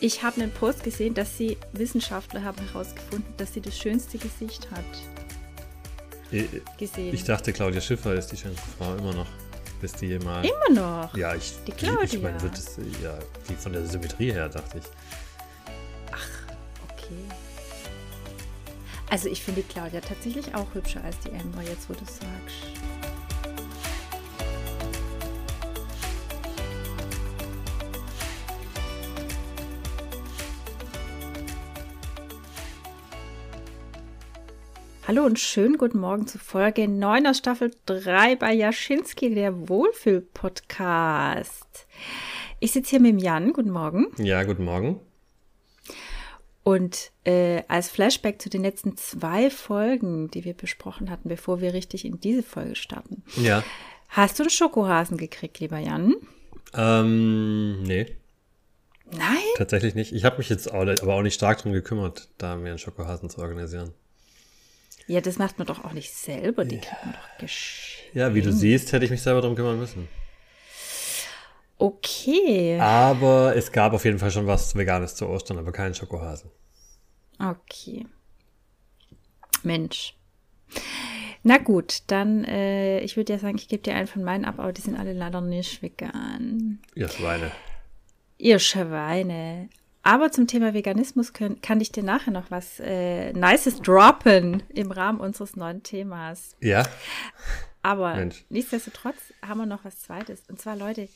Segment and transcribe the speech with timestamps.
[0.00, 4.68] Ich habe einen Post gesehen, dass sie Wissenschaftler haben herausgefunden, dass sie das schönste Gesicht
[4.70, 4.84] hat.
[6.78, 7.14] Gesehen.
[7.14, 9.26] Ich dachte, Claudia Schiffer ist die schönste Frau immer noch.
[9.80, 10.44] Bis die mal.
[10.44, 11.16] Immer noch?
[11.16, 11.54] Ja, ich.
[11.66, 12.02] Die Claudia.
[12.02, 13.16] Ich meine, wird es, ja,
[13.48, 14.84] die von der Symmetrie her, dachte ich.
[16.12, 16.54] Ach,
[16.90, 17.14] okay.
[19.08, 22.77] Also, ich finde Claudia tatsächlich auch hübscher als die Amber, jetzt wo du sagst.
[35.08, 41.86] Hallo und schönen guten Morgen zu Folge 9 aus Staffel 3 bei Jaschinski, der Wohlfühl-Podcast.
[42.60, 43.54] Ich sitze hier mit dem Jan.
[43.54, 44.08] Guten Morgen.
[44.18, 45.00] Ja, guten Morgen.
[46.62, 51.72] Und äh, als Flashback zu den letzten zwei Folgen, die wir besprochen hatten, bevor wir
[51.72, 53.22] richtig in diese Folge starten.
[53.36, 53.64] Ja.
[54.10, 56.16] Hast du einen Schokohasen gekriegt, lieber Jan?
[56.74, 58.14] Ähm, nee.
[59.10, 59.38] Nein?
[59.56, 60.12] Tatsächlich nicht.
[60.12, 63.30] Ich habe mich jetzt auch, aber auch nicht stark darum gekümmert, da mir einen Schokohasen
[63.30, 63.94] zu organisieren.
[65.08, 68.14] Ja, das macht man doch auch nicht selber, die kriegt man doch geschenkt.
[68.14, 70.06] Ja, wie du siehst, hätte ich mich selber darum kümmern müssen.
[71.78, 72.78] Okay.
[72.78, 76.50] Aber es gab auf jeden Fall schon was Veganes zu Ostern, aber keinen Schokohasen.
[77.38, 78.06] Okay.
[79.62, 80.14] Mensch.
[81.42, 84.58] Na gut, dann, äh, ich würde ja sagen, ich gebe dir einen von meinen ab,
[84.58, 86.80] aber die sind alle leider nicht vegan.
[86.94, 87.50] Ihr Schweine.
[88.36, 89.70] Ihr Schweine.
[90.08, 94.90] Aber zum Thema Veganismus können, kann ich dir nachher noch was äh, Nices droppen im
[94.90, 96.56] Rahmen unseres neuen Themas.
[96.62, 96.88] Ja.
[97.82, 98.46] Aber Mensch.
[98.48, 100.44] nichtsdestotrotz haben wir noch was Zweites.
[100.48, 101.10] Und zwar, Leute,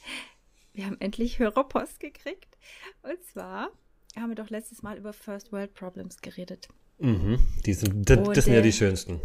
[0.74, 2.58] wir haben endlich Hörerpost gekriegt.
[3.02, 3.70] Und zwar
[4.14, 6.68] haben wir doch letztes Mal über First World Problems geredet.
[6.98, 7.38] Mhm.
[7.64, 9.22] Die sind, das, das sind ja die schönsten.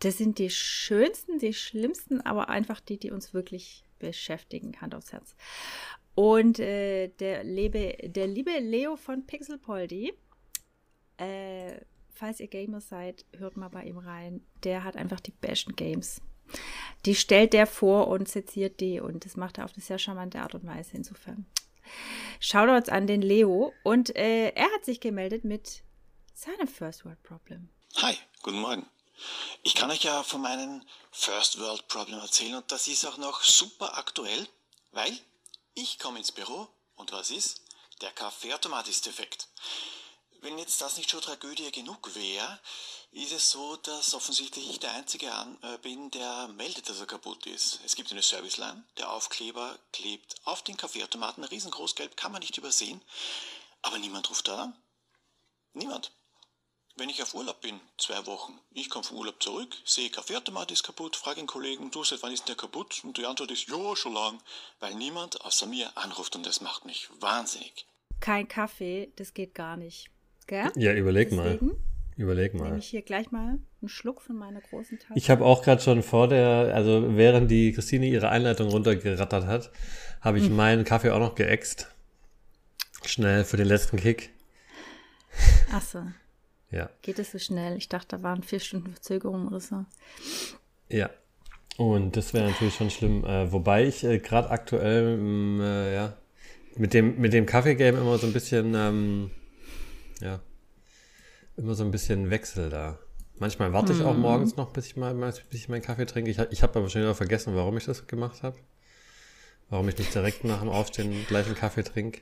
[0.00, 5.12] Das sind die schönsten, die schlimmsten, aber einfach die, die uns wirklich beschäftigen, Hand aufs
[5.12, 5.36] Herz.
[6.14, 10.12] Und äh, der, liebe, der liebe Leo von Pixelpoldi,
[11.16, 11.80] äh,
[12.12, 14.44] falls ihr Gamer seid, hört mal bei ihm rein.
[14.64, 16.20] Der hat einfach die besten Games.
[17.06, 20.40] Die stellt der vor und seziert die und das macht er auf eine sehr charmante
[20.40, 20.90] Art und Weise.
[20.94, 21.46] Insofern
[22.40, 25.82] Shoutouts an den Leo und äh, er hat sich gemeldet mit
[26.34, 27.68] seinem First World Problem.
[27.96, 28.86] Hi, guten Morgen.
[29.62, 33.42] Ich kann euch ja von meinem First World Problem erzählen und das ist auch noch
[33.42, 34.46] super aktuell,
[34.92, 35.12] weil
[35.74, 37.62] ich komme ins Büro und was ist?
[38.00, 39.48] Der Kaffeeautomat ist defekt.
[40.40, 42.60] Wenn jetzt das nicht schon Tragödie genug wäre,
[43.12, 45.28] ist es so, dass offensichtlich ich der Einzige
[45.62, 47.78] äh, bin, der meldet, dass er kaputt ist.
[47.84, 52.58] Es gibt eine Serviceline, der Aufkleber klebt auf den Kaffeeautomaten, riesengroß gelb, kann man nicht
[52.58, 53.00] übersehen,
[53.82, 54.82] aber niemand ruft da an.
[55.74, 56.10] Niemand.
[56.96, 60.82] Wenn ich auf Urlaub bin, zwei Wochen, ich komme vom Urlaub zurück, sehe Kaffeeautomat ist
[60.82, 63.00] kaputt, frage den Kollegen, du, seit wann ist der kaputt?
[63.02, 64.38] Und die Antwort ist, ja, schon lang,
[64.78, 67.86] weil niemand außer mir anruft und das macht mich wahnsinnig.
[68.20, 70.10] Kein Kaffee, das geht gar nicht.
[70.46, 70.70] Gell?
[70.76, 71.76] Ja, überleg Deswegen mal.
[72.16, 72.64] Überleg mal.
[72.64, 75.14] Nehme ich hier gleich mal einen Schluck von meiner großen Tasse.
[75.16, 79.70] Ich habe auch gerade schon vor der, also während die Christine ihre Einleitung runtergerattert hat,
[80.20, 80.56] habe ich hm.
[80.56, 81.88] meinen Kaffee auch noch geäxt.
[83.06, 84.30] Schnell für den letzten Kick.
[85.72, 86.04] Ach so.
[86.72, 86.90] Ja.
[87.02, 87.76] Geht es so schnell?
[87.76, 89.84] Ich dachte, da waren vier Stunden Verzögerung oder so.
[90.88, 91.10] Ja.
[91.76, 93.24] Und das wäre natürlich schon schlimm.
[93.24, 96.16] Äh, wobei ich äh, gerade aktuell mm, äh, ja,
[96.76, 99.30] mit dem, mit dem Kaffee-Game immer so ein bisschen, ähm,
[100.20, 100.40] ja,
[101.56, 102.98] immer so ein bisschen Wechsel da.
[103.38, 104.20] Manchmal warte ich auch mhm.
[104.20, 106.30] morgens noch, bis ich mal bis ich meinen Kaffee trinke.
[106.30, 108.56] Ich, ich habe aber schon wieder vergessen, warum ich das gemacht habe.
[109.68, 112.20] Warum ich nicht direkt nach dem Aufstehen gleich einen Kaffee trinke.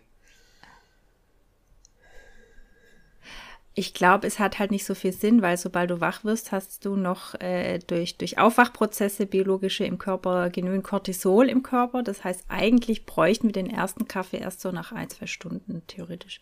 [3.75, 6.85] Ich glaube, es hat halt nicht so viel Sinn, weil sobald du wach wirst, hast
[6.85, 12.03] du noch äh, durch, durch Aufwachprozesse biologische im Körper genügend Cortisol im Körper.
[12.03, 16.41] Das heißt, eigentlich bräuchten wir den ersten Kaffee erst so nach ein, zwei Stunden, theoretisch.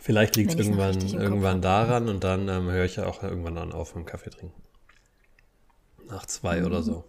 [0.00, 3.72] Vielleicht liegt es irgendwann, irgendwann daran und dann ähm, höre ich ja auch irgendwann dann
[3.72, 4.62] auf mit dem Kaffee trinken.
[6.08, 6.66] Nach zwei mhm.
[6.66, 7.04] oder so.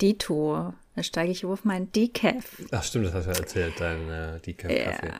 [0.00, 0.74] Dito.
[0.94, 2.60] Dann steige ich auf meinen Decaf.
[2.72, 5.12] Ach stimmt, das hast du ja erzählt, dein äh, Decaf-Kaffee.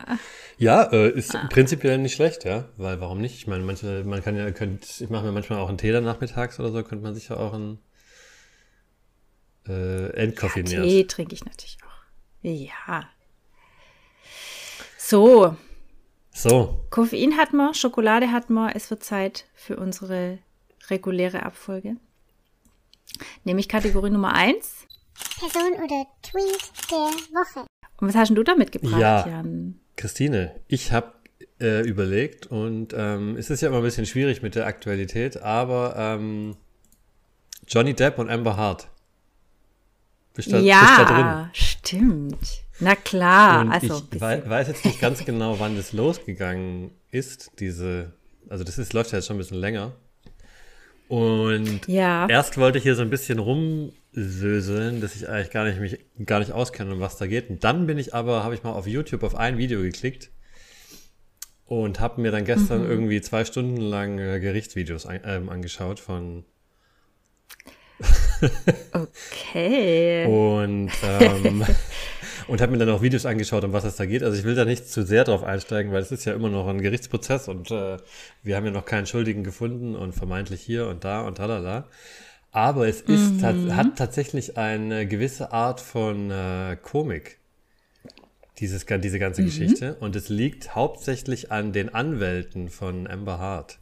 [0.57, 1.47] Ja, ja äh, ist ah.
[1.49, 2.65] prinzipiell nicht schlecht, ja.
[2.75, 3.35] Weil warum nicht?
[3.35, 6.03] Ich meine, manche, man kann ja, könnt, ich mache mir manchmal auch einen Tee dann
[6.03, 7.79] nachmittags oder so, könnte man sich ja auch einen
[9.67, 10.83] äh, entkoffinieren.
[10.83, 12.03] Ja, Tee trinke ich natürlich auch.
[12.41, 13.09] Ja.
[14.97, 15.55] So.
[16.31, 16.85] So.
[16.89, 18.71] Koffein hat man, Schokolade hat man.
[18.75, 20.39] Es wird Zeit für unsere
[20.89, 21.95] reguläre Abfolge.
[23.43, 24.87] Nämlich Kategorie Nummer 1.
[25.39, 26.97] Person oder Tweet der
[27.33, 27.65] Woche.
[27.97, 29.79] Und was hast du da mitgebracht, ja, Jan?
[29.97, 31.13] Christine, ich habe
[31.59, 35.95] äh, überlegt und ähm, es ist ja immer ein bisschen schwierig mit der Aktualität, aber
[35.97, 36.55] ähm,
[37.67, 38.87] Johnny Depp und Amber Hart.
[40.33, 41.49] Bist da, ja, bist da drin?
[41.53, 42.63] stimmt.
[42.79, 47.51] Na klar, Und also ich wei weiß jetzt nicht ganz genau, wann das losgegangen ist,
[47.59, 48.13] diese,
[48.47, 49.91] also das ist, läuft ja jetzt schon ein bisschen länger.
[51.09, 52.27] Und Ja.
[52.29, 56.37] erst wollte ich hier so ein bisschen rumsöseln, dass ich eigentlich gar nicht mich gar
[56.39, 57.49] nicht auskenne, um was da geht.
[57.49, 60.29] Und dann bin ich aber, habe ich mal auf YouTube auf ein Video geklickt
[61.65, 62.89] und habe mir dann gestern Mhm.
[62.91, 66.45] irgendwie zwei Stunden lang äh, Gerichtsvideos ein, ähm, angeschaut von
[68.93, 70.25] Okay.
[70.27, 71.65] und ähm,
[72.49, 74.23] und habe mir dann auch Videos angeschaut, um was es da geht.
[74.23, 76.67] Also ich will da nicht zu sehr drauf einsteigen, weil es ist ja immer noch
[76.67, 77.97] ein Gerichtsprozess und äh,
[78.43, 81.87] wir haben ja noch keinen Schuldigen gefunden und vermeintlich hier und da und tralala.
[82.51, 87.37] Aber es ist tat- hat tatsächlich eine gewisse Art von äh, Komik,
[88.59, 89.95] dieses, diese ganze Geschichte.
[89.99, 93.79] Und es liegt hauptsächlich an den Anwälten von Amber Hart.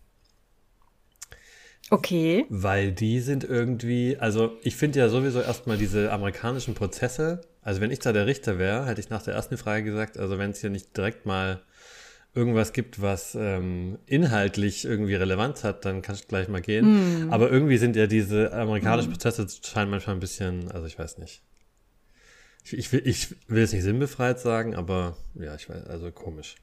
[1.89, 2.45] Okay.
[2.49, 7.91] Weil die sind irgendwie, also ich finde ja sowieso erstmal diese amerikanischen Prozesse, also wenn
[7.91, 10.61] ich da der Richter wäre, hätte ich nach der ersten Frage gesagt, also wenn es
[10.61, 11.61] hier nicht direkt mal
[12.35, 17.27] irgendwas gibt, was ähm, inhaltlich irgendwie Relevanz hat, dann kannst du gleich mal gehen.
[17.31, 21.41] Aber irgendwie sind ja diese amerikanischen Prozesse scheinen manchmal ein bisschen, also ich weiß nicht.
[22.63, 26.55] Ich, ich, will, ich will jetzt nicht sinnbefreit sagen, aber ja, ich weiß, also komisch.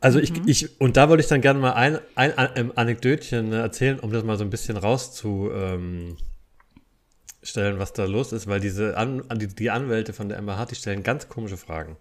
[0.00, 3.60] Also ich, ich, und da wollte ich dann gerne mal ein, ein, ein Anekdötchen äh,
[3.60, 6.16] erzählen, um das mal so ein bisschen rauszustellen,
[7.76, 11.02] was da los ist, weil diese An, die, die Anwälte von der Hart, die stellen
[11.02, 11.96] ganz komische Fragen.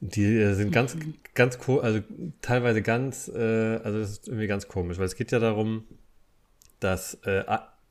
[0.00, 0.96] Die äh, sind ganz,
[1.34, 2.00] ganz, ko- also
[2.42, 5.84] teilweise ganz, äh, also das ist irgendwie ganz komisch, weil es geht ja darum,
[6.78, 7.44] dass äh,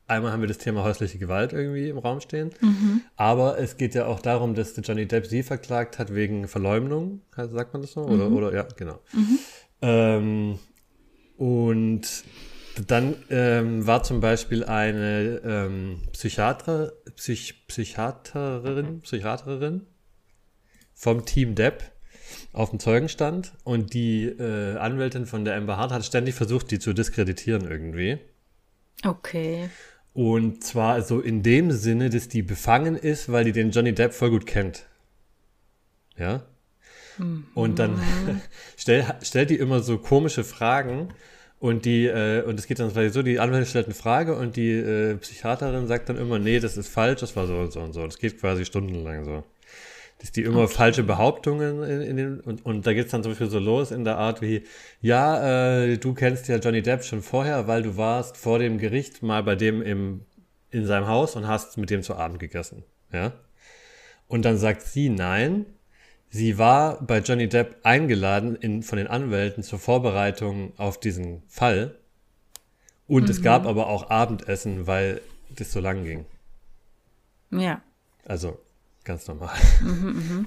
[0.06, 2.50] einmal haben wir das Thema häusliche Gewalt irgendwie im Raum stehen,
[3.16, 7.72] aber es geht ja auch darum, dass Johnny Depp sie verklagt hat wegen Verleumdung, sagt
[7.72, 8.02] man das so?
[8.02, 9.00] Oder, oder ja, genau.
[9.82, 10.58] Ähm,
[11.36, 12.02] und
[12.86, 19.86] dann ähm, war zum Beispiel eine ähm, Psychiater, Psych, Psychiaterin, Psychiaterin
[20.94, 21.84] vom Team Depp
[22.52, 26.78] auf dem Zeugenstand und die äh, Anwältin von der Amber Hart hat ständig versucht, die
[26.78, 28.18] zu diskreditieren irgendwie.
[29.04, 29.68] Okay.
[30.14, 34.14] Und zwar so in dem Sinne, dass die befangen ist, weil die den Johnny Depp
[34.14, 34.86] voll gut kennt.
[36.16, 36.44] Ja?
[37.54, 38.00] Und dann
[38.76, 41.08] stell, stellt die immer so komische Fragen
[41.58, 44.72] und die, äh, und es geht dann so, die Anwältin stellt eine Frage und die
[44.72, 47.92] äh, Psychiaterin sagt dann immer, nee, das ist falsch, das war so und so und
[47.92, 48.04] so.
[48.04, 49.44] Das geht quasi stundenlang so.
[50.18, 53.50] Dass die immer falsche Behauptungen in, in den, und, und da geht's dann zum Beispiel
[53.50, 54.64] so los in der Art wie,
[55.00, 59.22] ja, äh, du kennst ja Johnny Depp schon vorher, weil du warst vor dem Gericht
[59.22, 60.22] mal bei dem im,
[60.70, 62.84] in seinem Haus und hast mit dem zu Abend gegessen.
[63.12, 63.32] Ja?
[64.26, 65.66] Und dann sagt sie nein.
[66.30, 71.96] Sie war bei Johnny Depp eingeladen in, von den Anwälten zur Vorbereitung auf diesen Fall.
[73.06, 75.20] Und es gab aber auch Abendessen, weil
[75.50, 76.24] das so lang ging.
[77.50, 77.82] Ja.
[78.24, 78.58] Also
[79.04, 79.54] ganz normal.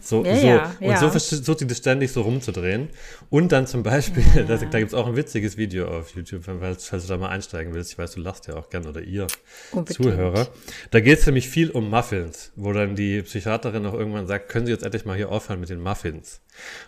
[0.02, 0.48] So, Ja, so.
[0.48, 0.98] ja, und ja.
[0.98, 2.90] so versucht sie das ständig so rumzudrehen.
[3.30, 6.88] Und dann zum Beispiel, da, da gibt es auch ein witziges Video auf YouTube, falls,
[6.88, 7.92] falls du da mal einsteigen willst.
[7.92, 9.28] Ich weiß, du lachst ja auch gern oder ihr
[9.72, 10.04] Unbedingt.
[10.04, 10.48] Zuhörer.
[10.92, 14.66] Da geht es nämlich viel um Muffins, wo dann die Psychiaterin auch irgendwann sagt, können
[14.66, 16.42] Sie jetzt endlich mal hier aufhören mit den Muffins.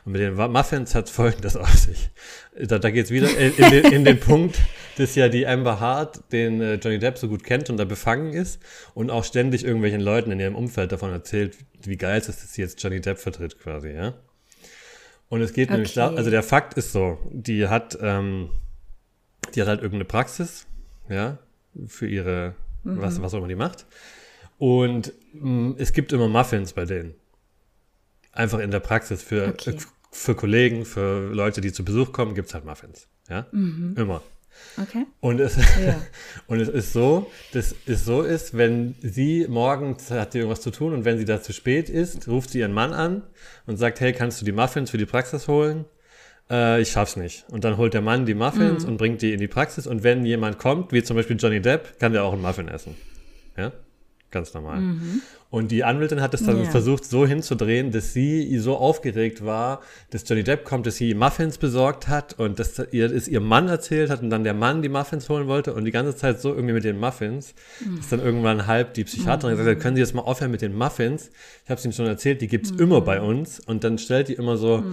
[0.05, 2.09] Und mit den Muffins hat folgendes auf sich.
[2.59, 4.57] Da, da geht es wieder in, in, den, in den Punkt,
[4.99, 8.33] dass ja die Amber Hart den äh, Johnny Depp so gut kennt und da befangen
[8.33, 8.59] ist
[8.93, 12.53] und auch ständig irgendwelchen Leuten in ihrem Umfeld davon erzählt, wie geil es ist, dass
[12.53, 14.13] sie jetzt Johnny Depp vertritt quasi, ja.
[15.29, 16.17] Und es geht nämlich da, Okay.
[16.17, 18.49] also der Fakt ist so, die hat, ähm,
[19.53, 20.65] die hat halt irgendeine Praxis,
[21.07, 21.37] ja,
[21.87, 23.85] für ihre, was, was auch immer die macht.
[24.57, 27.13] Und mh, es gibt immer Muffins bei denen.
[28.31, 29.77] Einfach in der Praxis für, Okay.
[30.11, 33.07] für Kollegen, für Leute, die zu Besuch kommen, gibt's halt Muffins.
[33.29, 34.21] Ja, immer.
[34.81, 35.05] Okay.
[35.19, 36.01] Und es, Ja.
[36.47, 40.71] und es ist so, dass es so ist, wenn sie morgens hat sie irgendwas zu
[40.71, 43.23] tun und wenn sie da zu spät ist, ruft sie ihren Mann an
[43.65, 45.85] und sagt, hey, kannst du die Muffins für die Praxis holen?
[46.49, 47.45] Äh, ich schaff's nicht.
[47.49, 50.25] Und dann holt der Mann die Muffins und bringt die in die Praxis und wenn
[50.25, 52.95] jemand kommt, wie zum Beispiel Johnny Depp, kann der auch einen Muffin essen.
[53.57, 53.71] Ja?
[54.31, 54.83] Ganz normal.
[55.49, 56.69] Und die Anwältin hat es dann Ja.
[56.69, 59.81] versucht, so hinzudrehen, dass sie so aufgeregt war,
[60.11, 63.67] dass Johnny Depp kommt, dass sie Muffins besorgt hat und dass ihr es ihr Mann
[63.67, 66.49] erzählt hat und dann der Mann die Muffins holen wollte und die ganze Zeit so
[66.53, 67.55] irgendwie mit den Muffins,
[67.97, 70.75] dass dann irgendwann halb die Psychiaterin gesagt hat, können Sie jetzt mal aufhören mit den
[70.77, 71.31] Muffins?
[71.63, 74.33] Ich habe es Ihnen schon erzählt, die gibt's immer bei uns und dann stellt die
[74.33, 74.83] immer so,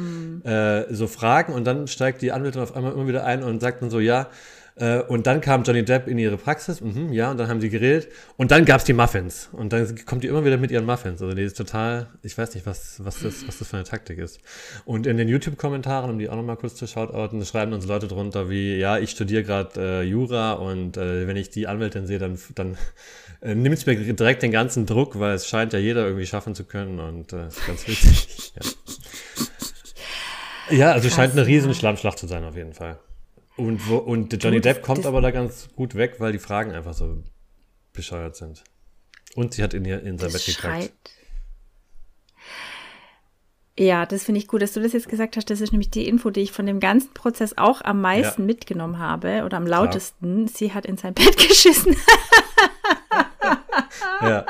[0.44, 3.82] äh, so Fragen und dann steigt die Anwältin auf einmal immer wieder ein und sagt
[3.82, 4.30] dann so, ja,
[4.78, 7.70] äh, und dann kam Johnny Depp in ihre Praxis, mhm, ja, und dann haben sie
[7.70, 8.08] geredet.
[8.36, 9.48] Und dann gab's die Muffins.
[9.52, 11.22] Und dann kommt die immer wieder mit ihren Muffins.
[11.22, 14.18] Also die ist total, ich weiß nicht, was, was, das, was das für eine Taktik
[14.18, 14.38] ist.
[14.84, 18.50] Und in den YouTube-Kommentaren, um die auch nochmal kurz zu shoutouten, schreiben uns Leute drunter
[18.50, 22.38] wie, ja, ich studiere gerade äh, Jura und äh, wenn ich die Anwältin sehe, dann,
[22.54, 22.76] dann
[23.40, 26.64] äh, nimmt mir direkt den ganzen Druck, weil es scheint ja jeder irgendwie schaffen zu
[26.64, 28.52] können und äh, ist ganz witzig.
[30.68, 30.76] ja.
[30.76, 32.98] ja, also Krass, scheint eine riesen Schlammschlacht zu sein auf jeden Fall.
[33.56, 36.92] Und, wo, und Johnny Depp kommt aber da ganz gut weg, weil die Fragen einfach
[36.92, 37.22] so
[37.92, 38.62] bescheuert sind.
[39.34, 41.10] Und sie hat in, ihr, in sein Bett gekackt.
[43.78, 45.50] Ja, das finde ich gut, dass du das jetzt gesagt hast.
[45.50, 48.46] Das ist nämlich die Info, die ich von dem ganzen Prozess auch am meisten ja.
[48.46, 50.46] mitgenommen habe oder am lautesten.
[50.46, 50.56] Klar.
[50.56, 51.94] Sie hat in sein Bett geschissen.
[54.22, 54.46] ja.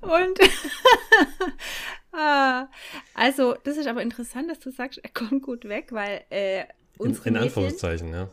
[0.00, 0.38] Und
[2.12, 2.68] ah,
[3.14, 6.64] also, das ist aber interessant, dass du sagst, er kommt gut weg, weil äh,
[7.00, 8.28] in, in Anführungszeichen, ja.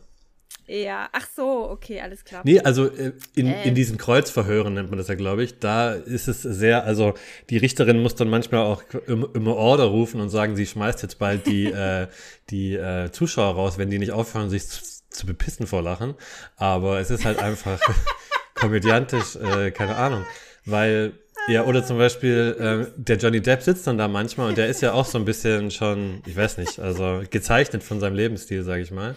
[0.68, 2.42] Ja, ach so, okay, alles klar.
[2.44, 3.68] Nee, also äh, in, äh.
[3.68, 5.60] in diesen Kreuzverhören nennt man das ja, glaube ich.
[5.60, 7.14] Da ist es sehr, also
[7.50, 11.46] die Richterin muss dann manchmal auch immer Order rufen und sagen, sie schmeißt jetzt bald
[11.46, 12.08] die, äh,
[12.50, 16.14] die äh, Zuschauer raus, wenn die nicht aufhören, sich zu, zu bepissen vor Lachen.
[16.56, 17.80] Aber es ist halt einfach
[18.54, 20.26] komödiantisch, äh, keine Ahnung.
[20.64, 21.12] Weil,
[21.48, 24.82] ja, oder zum Beispiel, äh, der Johnny Depp sitzt dann da manchmal und der ist
[24.82, 28.82] ja auch so ein bisschen schon, ich weiß nicht, also gezeichnet von seinem Lebensstil, sage
[28.82, 29.14] ich mal.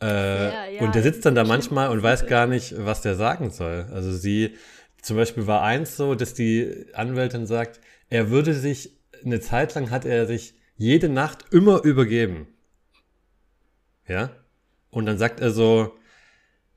[0.00, 3.14] Äh, ja, ja, und der sitzt dann da manchmal und weiß gar nicht, was der
[3.14, 3.86] sagen soll.
[3.92, 4.54] Also sie,
[5.00, 9.90] zum Beispiel war eins so, dass die Anwältin sagt, er würde sich, eine Zeit lang
[9.90, 12.48] hat er sich jede Nacht immer übergeben.
[14.06, 14.30] Ja?
[14.90, 15.96] Und dann sagt er so,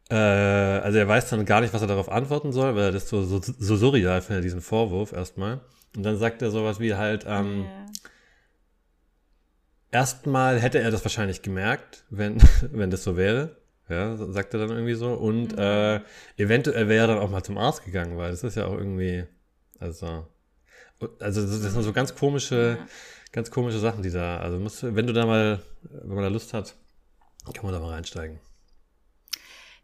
[0.10, 3.10] äh, also er weiß dann gar nicht, was er darauf antworten soll, weil er das
[3.10, 5.62] so, so, so surreal findet, diesen Vorwurf erstmal.
[5.96, 7.90] Und dann sagt er sowas wie halt, ähm, ja
[9.92, 12.38] erstmal hätte er das wahrscheinlich gemerkt, wenn,
[12.72, 13.58] wenn das so wäre.
[13.88, 15.14] Ja, sagt er dann irgendwie so.
[15.14, 15.60] Und mhm.
[15.60, 16.02] äh,
[16.38, 19.26] eventuell wäre er dann auch mal zum Arzt gegangen, weil das ist ja auch irgendwie,
[19.80, 20.28] also,
[21.20, 22.88] also das sind so ganz komische, ja.
[23.32, 26.54] ganz komische Sachen, die da, also muss, wenn du da mal, wenn man da Lust
[26.54, 26.76] hat,
[27.52, 28.40] kann man da mal reinsteigen.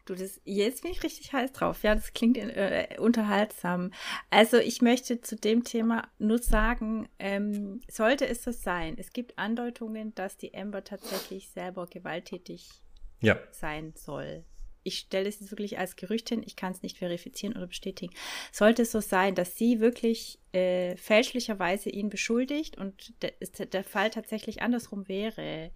[0.06, 1.82] Du, das, jetzt bin ich richtig heiß drauf.
[1.82, 3.92] Ja, das klingt äh, unterhaltsam.
[4.30, 9.36] Also ich möchte zu dem Thema nur sagen, ähm, sollte es so sein, es gibt
[9.36, 12.68] Andeutungen, dass die Amber tatsächlich selber gewalttätig
[13.20, 13.36] ja.
[13.50, 14.44] sein soll.
[14.84, 18.14] Ich stelle es jetzt wirklich als Gerücht hin, ich kann es nicht verifizieren oder bestätigen.
[18.52, 23.32] Sollte es so sein, dass sie wirklich äh, fälschlicherweise ihn beschuldigt und der,
[23.66, 25.72] der Fall tatsächlich andersrum wäre,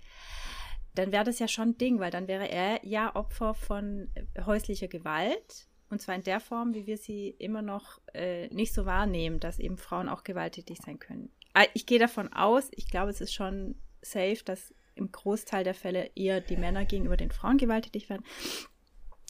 [1.00, 4.42] dann wäre das ja schon ein Ding, weil dann wäre er ja Opfer von äh,
[4.44, 5.66] häuslicher Gewalt.
[5.88, 9.58] Und zwar in der Form, wie wir sie immer noch äh, nicht so wahrnehmen, dass
[9.58, 11.32] eben Frauen auch gewalttätig sein können.
[11.54, 15.74] Ah, ich gehe davon aus, ich glaube, es ist schon safe, dass im Großteil der
[15.74, 18.24] Fälle eher die Männer gegenüber den Frauen gewalttätig werden.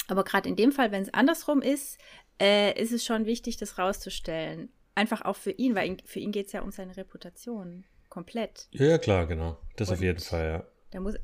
[0.09, 1.99] Aber gerade in dem Fall, wenn es andersrum ist,
[2.41, 4.71] äh, ist es schon wichtig, das rauszustellen.
[4.95, 8.69] Einfach auch für ihn, weil ihn, für ihn geht es ja um seine Reputation komplett.
[8.73, 9.57] Ja, ja klar, genau.
[9.77, 10.67] Das Und auf jeden Fall, ja.
[10.91, 11.15] Da muss,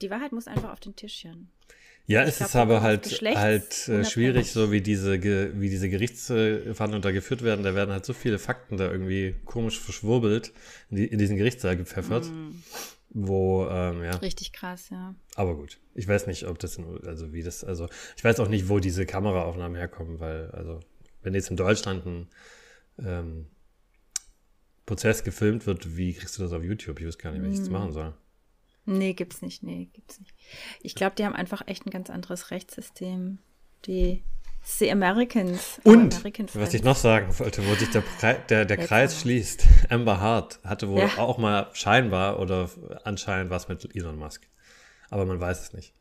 [0.00, 1.50] die Wahrheit muss einfach auf den Tischchen.
[2.06, 7.12] Ja, es ist aber halt, halt äh, schwierig, so wie diese, wie diese Gerichtsverhandlungen da
[7.12, 7.62] geführt werden.
[7.62, 10.52] Da werden halt so viele Fakten da irgendwie komisch verschwurbelt
[10.90, 12.26] in, die, in diesen Gerichtssaal gepfeffert.
[12.26, 12.50] Mm.
[13.14, 14.16] Wo, ähm, ja.
[14.16, 15.14] Richtig krass, ja.
[15.36, 15.78] Aber gut.
[15.94, 18.80] Ich weiß nicht, ob das, in, also wie das, also ich weiß auch nicht, wo
[18.80, 20.80] diese Kameraaufnahmen herkommen, weil, also,
[21.22, 22.28] wenn jetzt in Deutschland ein
[22.98, 23.46] ähm,
[24.86, 26.98] Prozess gefilmt wird, wie kriegst du das auf YouTube?
[27.00, 27.72] Ich weiß gar nicht, wie ich das mm.
[27.72, 28.14] machen soll.
[28.84, 29.62] Nee, gibt's nicht.
[29.62, 30.34] Nee, gibt's nicht.
[30.80, 33.38] Ich glaube, die haben einfach echt ein ganz anderes Rechtssystem.
[33.86, 34.22] Die
[34.64, 35.80] The Americans.
[35.84, 39.66] Und American was ich noch sagen wollte, wo sich der, der, der Kreis schließt.
[39.88, 41.18] Amber Hart hatte wohl ja.
[41.18, 42.70] auch mal scheinbar oder
[43.04, 44.46] anscheinend was mit Elon Musk.
[45.10, 45.94] Aber man weiß es nicht.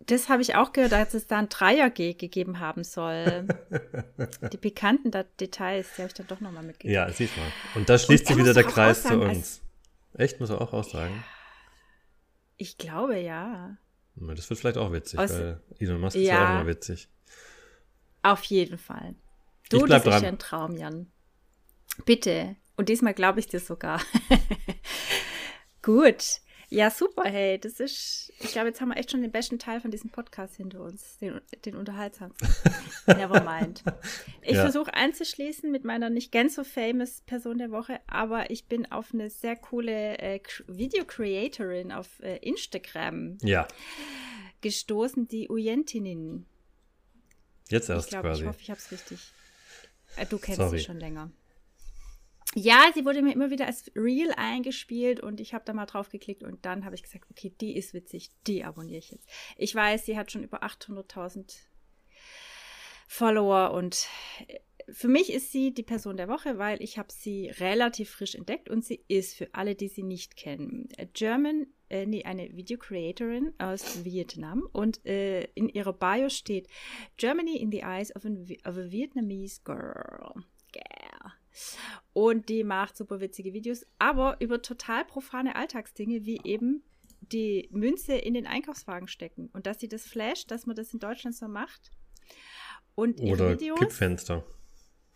[0.00, 3.46] Das habe ich auch gehört, dass es da ein Dreier-G gegeben haben soll.
[4.52, 6.94] die pikanten Details, die habe ich dann doch nochmal mitgegeben.
[6.94, 7.46] Ja, siehst mal.
[7.74, 9.60] Und da schließt sich wieder der Kreis zu uns.
[10.14, 11.14] Echt, muss er auch aussagen?
[11.14, 11.39] Ja.
[12.60, 13.78] Ich glaube ja.
[14.16, 17.08] Das wird vielleicht auch witzig, Aus, weil Elon Musk ja, ist ja auch immer witzig.
[18.22, 19.14] Auf jeden Fall.
[19.70, 20.16] Du, ich bleib das dran.
[20.16, 21.10] ist ja ein Traum, Jan.
[22.04, 22.56] Bitte.
[22.76, 24.02] Und diesmal glaube ich dir sogar.
[25.82, 26.42] Gut.
[26.72, 29.80] Ja, super, hey, das ist, ich glaube, jetzt haben wir echt schon den besten Teil
[29.80, 32.48] von diesem Podcast hinter uns, den, den unterhaltsamsten.
[33.08, 33.82] Nevermind.
[34.42, 34.62] Ich ja.
[34.62, 39.12] versuche einzuschließen mit meiner nicht ganz so famous Person der Woche, aber ich bin auf
[39.12, 43.66] eine sehr coole äh, Video-Creatorin auf äh, Instagram ja.
[44.60, 46.46] gestoßen, die Uyentinin.
[47.68, 48.42] Jetzt erst ich glaub, quasi.
[48.42, 49.18] Ich hoffe, ich habe es richtig.
[50.14, 50.78] Äh, du kennst Sorry.
[50.78, 51.32] sie schon länger.
[52.56, 56.08] Ja, sie wurde mir immer wieder als Real eingespielt und ich habe da mal drauf
[56.08, 59.28] geklickt und dann habe ich gesagt, okay, die ist witzig, die abonniere ich jetzt.
[59.56, 61.58] Ich weiß, sie hat schon über 800.000
[63.06, 64.08] Follower und
[64.48, 64.58] äh,
[64.92, 68.68] für mich ist sie die Person der Woche, weil ich habe sie relativ frisch entdeckt
[68.68, 74.04] und sie ist für alle, die sie nicht kennen, German äh, nee, eine Video-Creatorin aus
[74.04, 76.68] Vietnam und äh, in ihrer Bio steht
[77.16, 80.34] Germany in the eyes of, an, of a Vietnamese girl.
[82.12, 86.82] Und die macht super witzige Videos, aber über total profane Alltagsdinge, wie eben
[87.20, 89.50] die Münze in den Einkaufswagen stecken.
[89.52, 91.90] Und dass sie das flasht, dass man das in Deutschland so macht.
[92.94, 94.44] Und Oder Videos, Kippfenster.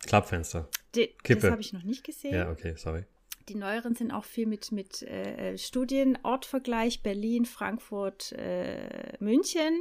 [0.05, 0.69] Klappfenster.
[0.93, 1.41] die, Kippe.
[1.41, 2.33] das habe ich noch nicht gesehen.
[2.33, 3.05] Ja, okay, sorry.
[3.47, 9.73] Die neueren sind auch viel mit, mit äh, Studien, Ortvergleich, Berlin, Frankfurt, äh, München.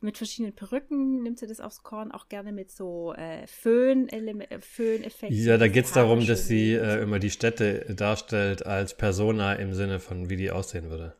[0.00, 4.60] Mit verschiedenen Perücken nimmt sie das aufs Korn, auch gerne mit so äh, Föhn, äh,
[4.60, 5.38] Föhneffekten.
[5.38, 9.72] Ja, da geht es darum, dass sie äh, immer die Städte darstellt als Persona im
[9.72, 11.14] Sinne von, wie die aussehen würde.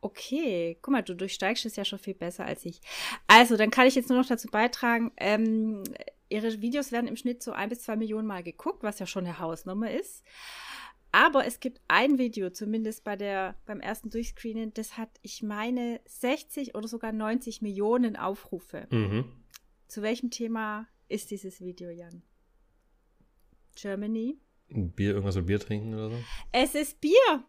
[0.00, 2.80] Okay, guck mal, du durchsteigst es ja schon viel besser als ich.
[3.26, 5.82] Also, dann kann ich jetzt nur noch dazu beitragen, ähm,
[6.28, 9.24] ihre Videos werden im Schnitt so ein bis zwei Millionen Mal geguckt, was ja schon
[9.24, 10.24] eine Hausnummer ist.
[11.10, 16.00] Aber es gibt ein Video, zumindest bei der, beim ersten Durchscreenen, das hat, ich meine,
[16.04, 18.86] 60 oder sogar 90 Millionen Aufrufe.
[18.90, 19.24] Mhm.
[19.86, 22.22] Zu welchem Thema ist dieses Video, Jan?
[23.74, 24.38] Germany?
[24.68, 26.16] Bier, irgendwas mit Bier trinken oder so?
[26.52, 27.44] Es ist Bier.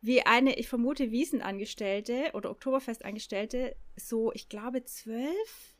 [0.00, 5.75] Wie eine, ich vermute, Wiesenangestellte oder Oktoberfestangestellte, so, ich glaube, zwölf,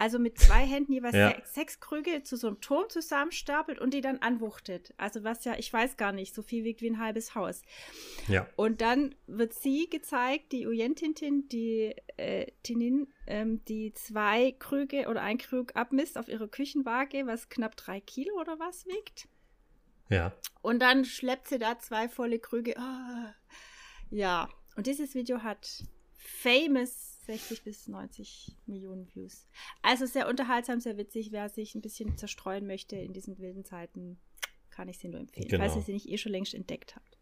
[0.00, 1.34] also mit zwei Händen jeweils Ja.
[1.44, 4.94] sechs, Krüge zu so einem Turm zusammenstapelt und die dann anwuchtet.
[4.96, 7.60] Also was ja, ich weiß gar nicht, so viel wiegt wie ein halbes Haus.
[8.26, 8.48] Ja.
[8.56, 15.20] Und dann wird sie gezeigt, die Uyentintin, die äh, Tinin, ähm, die zwei Krüge oder
[15.20, 19.28] ein Krug abmisst auf ihre Küchenwaage, was knapp drei Kilo oder was wiegt.
[20.08, 20.32] Ja.
[20.62, 22.74] Und dann schleppt sie da zwei volle Krüge.
[22.78, 23.34] Ah.
[24.08, 29.46] Ja, und dieses Video hat famous 60 bis 90 Millionen Views.
[29.82, 31.30] Also sehr unterhaltsam, sehr witzig.
[31.30, 34.18] Wer sich ein bisschen zerstreuen möchte in diesen wilden Zeiten,
[34.70, 35.64] kann ich sie nur empfehlen, Genau.
[35.64, 37.18] falls ihr sie nicht eh schon längst entdeckt habt.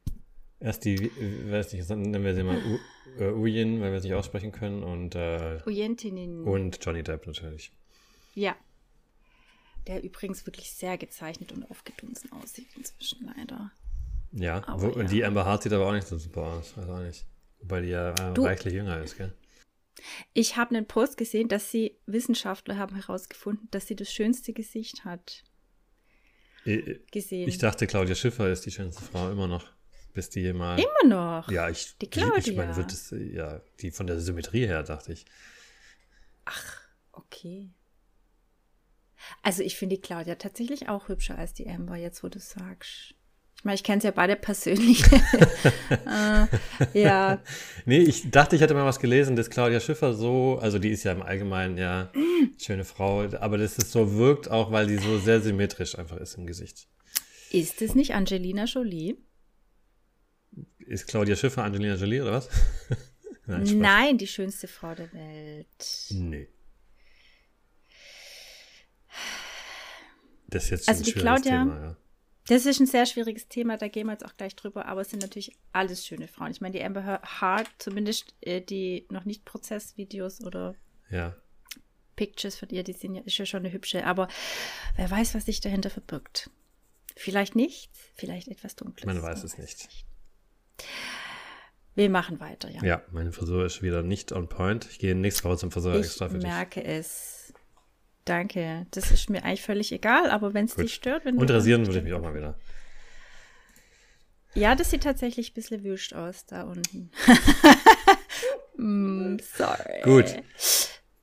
[0.60, 2.78] Erst die, äh, weiß nicht, nennen wir sie mal U,
[3.22, 6.42] äh, Uyin, weil wir es nicht aussprechen können, und, äh, Ujentinin.
[6.44, 7.70] und Johnny Depp natürlich.
[8.34, 8.56] Ja.
[9.86, 13.70] Der übrigens wirklich sehr gezeichnet und aufgedunsen aussieht inzwischen leider.
[14.32, 15.06] Ja, Aber wo, ja.
[15.06, 17.24] die Amber Hart sieht aber auch nicht so super aus, weiß auch nicht.
[17.60, 19.32] Wobei die ja äh, reichlich jünger ist, gell?
[20.32, 25.04] Ich habe einen Post gesehen, dass sie Wissenschaftler haben herausgefunden, dass sie das schönste Gesicht
[25.04, 25.44] hat.
[26.64, 27.48] Ich, Gesehen.
[27.48, 29.72] ich dachte, Claudia Schiffer ist die schönste Frau immer noch.
[30.14, 30.78] Bis die mal.
[30.78, 31.50] Immer noch.
[31.50, 32.22] Ja, ich, Die ich, ich
[32.56, 32.76] meine, Claudia.
[32.76, 35.24] wird es, äh, ja, die von der Symmetrie her, dachte ich.
[36.44, 36.80] Ach,
[37.12, 37.70] okay.
[39.42, 43.14] Also ich finde die Claudia tatsächlich auch hübscher als die Amber, jetzt wo du sagst.
[43.58, 45.02] Ich meine, ich kenne sie ja beide persönlich.
[46.06, 46.46] äh,
[46.94, 47.42] ja,
[47.86, 51.02] Nee, ich dachte, ich hätte mal was gelesen, dass Claudia Schiffer so, also die ist
[51.02, 52.12] ja im Allgemeinen ja
[52.56, 56.34] schöne Frau, aber dass es so wirkt, auch weil die so sehr symmetrisch einfach ist
[56.36, 56.86] im Gesicht.
[57.50, 59.16] ist es nicht Angelina Jolie?
[60.78, 62.48] Ist Claudia Schiffer Angelina Jolie oder was?
[63.46, 63.78] Nein.
[63.78, 65.66] Nein, die schönste Frau der Welt.
[66.10, 66.48] Nee.
[70.50, 71.96] Das ist jetzt Also ein die schwieriges Claudia- Thema, ja.
[72.48, 75.10] Das ist ein sehr schwieriges Thema, da gehen wir jetzt auch gleich drüber, aber es
[75.10, 76.50] sind natürlich alles schöne Frauen.
[76.50, 80.74] Ich meine, die Amber Hart, zumindest äh, die noch nicht Prozessvideos oder
[81.10, 81.36] Ja.
[82.16, 84.28] Pictures von ihr, die sind ja, ist ja schon eine hübsche, aber
[84.96, 86.50] wer weiß, was sich dahinter verbirgt.
[87.14, 89.06] Vielleicht nichts, vielleicht etwas Dunkles.
[89.06, 89.88] Man weiß es nicht.
[91.94, 92.82] Wir machen weiter, ja.
[92.82, 94.86] Ja, meine Frisur ist wieder nicht on point.
[94.90, 96.44] Ich gehe nächste Woche zum Friseur ich extra für dich.
[96.44, 97.37] merke es.
[98.28, 98.86] Danke.
[98.90, 101.86] Das ist mir eigentlich völlig egal, aber wenn es dich stört, wenn Und du- rasieren
[101.86, 102.58] würde ich mich auch mal wieder.
[104.54, 107.10] Ja, das sieht tatsächlich ein bisschen wüst aus da unten.
[108.76, 110.00] mm, sorry.
[110.02, 110.26] Gut.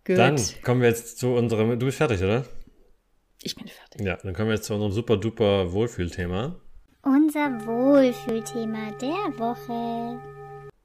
[0.06, 0.18] Gut.
[0.18, 1.78] Dann kommen wir jetzt zu unserem.
[1.80, 2.46] Du bist fertig, oder?
[3.42, 4.02] ich bin fertig.
[4.02, 6.56] Ja, dann kommen wir jetzt zu unserem super duper Wohlfühlthema.
[7.04, 10.20] Unser Wohlfühlthema der Woche.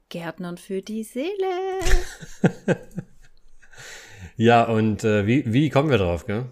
[0.09, 1.79] Gärtnern für die Seele.
[4.41, 6.45] Ja, und äh, wie, wie kommen wir drauf, gell?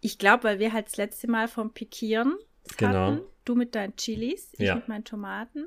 [0.00, 2.34] Ich glaube, weil wir halt das letzte Mal vom Pikieren
[2.78, 2.94] Genau.
[3.12, 3.20] hatten.
[3.44, 4.76] Du mit deinen Chilis, ich Ja.
[4.76, 5.66] mit meinen Tomaten.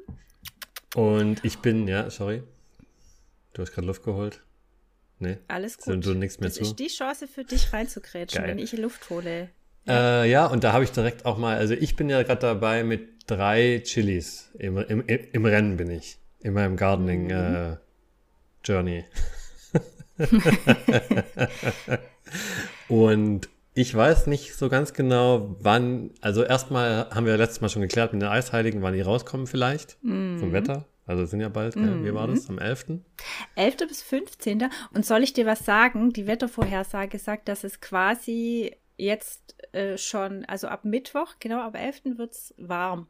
[0.95, 2.41] Und ich bin, ja, sorry.
[3.53, 4.41] Du hast gerade Luft geholt.
[5.19, 5.37] Nee.
[5.47, 6.05] Alles So, gut.
[6.07, 6.63] du nickst mir das zu.
[6.63, 8.49] ist die Chance für dich reinzugrätschen, Geil.
[8.49, 9.49] wenn ich Luft hole.
[9.87, 12.83] Äh, ja, und da habe ich direkt auch mal, also ich bin ja gerade dabei
[12.83, 14.49] mit drei Chilis.
[14.57, 16.17] Im, im, im Rennen bin ich.
[16.39, 17.77] In meinem Gardening äh,
[18.65, 19.05] Journey.
[22.87, 27.81] und ich weiß nicht so ganz genau, wann, also erstmal haben wir letztes Mal schon
[27.81, 30.85] geklärt mit den Eisheiligen, wann die rauskommen vielleicht vom Wetter.
[31.05, 32.05] Also sind ja bald, gell?
[32.05, 32.49] wie war das?
[32.49, 32.99] Am 11.?
[33.55, 33.77] 11.
[33.87, 34.69] bis 15.
[34.93, 36.13] Und soll ich dir was sagen?
[36.13, 42.17] Die Wettervorhersage sagt, dass es quasi jetzt äh, schon, also ab Mittwoch, genau ab 11.
[42.17, 43.07] wird es warm.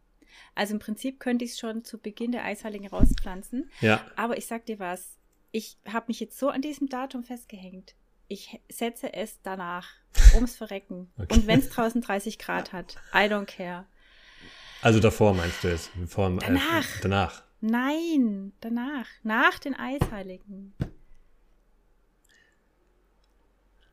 [0.55, 3.69] Also im Prinzip könnte ich es schon zu Beginn der Eisheiligen rauspflanzen.
[3.81, 4.03] Ja.
[4.15, 5.17] Aber ich sag dir was,
[5.53, 7.95] ich habe mich jetzt so an diesem Datum festgehängt.
[8.27, 9.87] Ich setze es danach,
[10.33, 11.11] ums Verrecken.
[11.17, 11.35] Okay.
[11.35, 13.85] Und wenn es draußen 30 Grad hat, I don't care.
[14.81, 15.91] Also davor meinst du jetzt?
[16.07, 16.83] Vor dem, Danach.
[16.97, 17.43] Äh, danach.
[17.61, 20.73] Nein, danach, nach den Eisheiligen.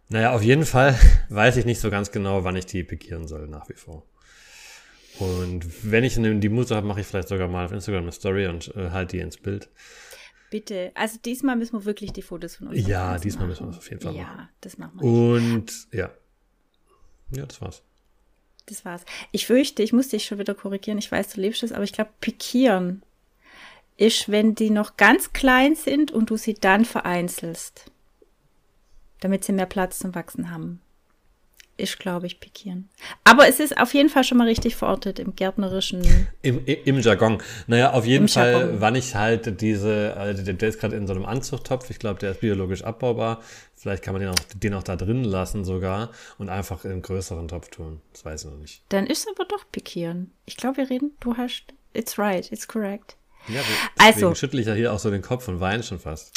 [0.09, 3.47] Naja, auf jeden Fall weiß ich nicht so ganz genau, wann ich die pikieren soll,
[3.47, 4.07] nach wie vor.
[5.19, 8.47] Und wenn ich die Muse habe, mache ich vielleicht sogar mal auf Instagram eine Story
[8.47, 9.69] und äh, halte die ins Bild.
[10.51, 10.91] Bitte.
[10.95, 13.49] Also diesmal müssen wir wirklich die Fotos von uns Ja, diesmal machen.
[13.51, 14.49] müssen wir das auf jeden Fall ja, machen.
[14.61, 15.05] das machen wir.
[15.05, 16.11] Und ja.
[17.31, 17.83] Ja, das war's.
[18.67, 19.05] Das war's.
[19.33, 20.99] Ich fürchte, ich muss dich schon wieder korrigieren.
[20.99, 23.03] Ich weiß, du lebst es, aber ich glaube, pikieren
[23.97, 27.91] ist, wenn die noch ganz klein sind und du sie dann vereinzelst.
[29.21, 30.81] Damit sie mehr Platz zum Wachsen haben.
[31.81, 32.91] Ist, glaube ich, pikieren.
[33.25, 36.03] Aber es ist auf jeden Fall schon mal richtig verortet im gärtnerischen.
[36.43, 37.43] Im, Im Jargon.
[37.67, 38.81] Naja, auf jeden Fall, Jargon.
[38.81, 42.33] wann ich halt diese, also der, ist gerade in so einem Anzuchttopf, ich glaube, der
[42.33, 43.41] ist biologisch abbaubar.
[43.75, 47.03] Vielleicht kann man den auch, den auch da drin lassen sogar und einfach in einen
[47.03, 48.03] größeren Topf tun.
[48.13, 48.83] Das weiß ich noch nicht.
[48.91, 50.33] Dann ist es aber doch pikieren.
[50.45, 51.63] Ich glaube, wir reden, du hast,
[51.95, 53.17] it's right, it's correct.
[53.49, 53.61] Ja,
[53.99, 56.35] deswegen Also- schüttle ich ja hier auch so den Kopf und weine schon fast.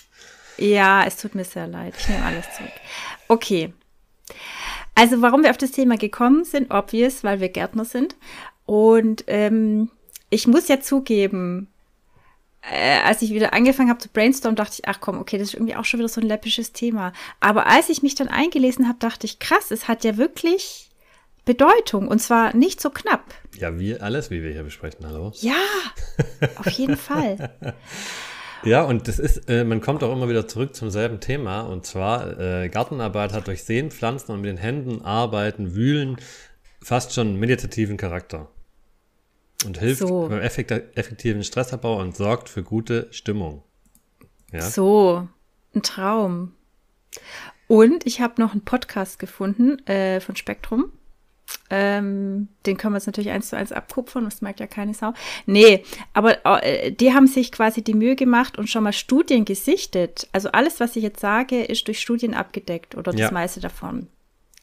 [0.57, 1.95] Ja, es tut mir sehr leid.
[1.99, 2.71] Ich nehme alles zurück.
[3.27, 3.73] Okay.
[4.95, 8.15] Also, warum wir auf das Thema gekommen sind, obvious, weil wir Gärtner sind.
[8.65, 9.89] Und ähm,
[10.29, 11.67] ich muss ja zugeben,
[12.61, 15.53] äh, als ich wieder angefangen habe zu brainstormen, dachte ich, ach komm, okay, das ist
[15.55, 17.11] irgendwie auch schon wieder so ein läppisches Thema.
[17.39, 20.89] Aber als ich mich dann eingelesen habe, dachte ich, krass, es hat ja wirklich
[21.45, 22.07] Bedeutung.
[22.07, 23.25] Und zwar nicht so knapp.
[23.57, 25.33] Ja, wie alles, wie wir hier besprechen, hallo.
[25.41, 25.55] Ja,
[26.55, 27.53] auf jeden Fall.
[28.65, 31.61] Ja, und das ist, äh, man kommt auch immer wieder zurück zum selben Thema.
[31.61, 36.17] Und zwar, äh, Gartenarbeit hat durch Sehen, Pflanzen und mit den Händen arbeiten, wühlen
[36.81, 38.49] fast schon meditativen Charakter.
[39.65, 40.27] Und hilft So.
[40.27, 43.63] beim effekt effektiven Stressabbau und sorgt für gute Stimmung.
[44.51, 44.61] Ja.
[44.61, 45.27] So,
[45.73, 46.53] ein Traum.
[47.67, 50.91] Und ich habe noch einen Podcast gefunden äh, von Spektrum.
[51.69, 55.13] Ähm, den können wir jetzt natürlich eins zu eins abkupfern, das merkt ja keine Sau.
[55.45, 60.27] Nee, aber äh, die haben sich quasi die Mühe gemacht und schon mal Studien gesichtet.
[60.33, 63.31] Also alles, was ich jetzt sage, ist durch Studien abgedeckt oder das Ja.
[63.31, 64.07] meiste davon.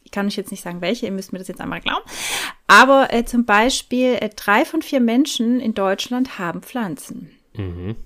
[0.05, 2.05] Ich kann euch jetzt nicht sagen, welche, ihr müsst mir das jetzt einmal glauben.
[2.67, 7.31] Aber äh, zum Beispiel äh, drei von vier Menschen in Deutschland haben Pflanzen.
[7.55, 7.97] Mhm.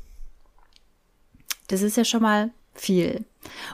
[1.69, 3.25] Das ist ja schon mal viel.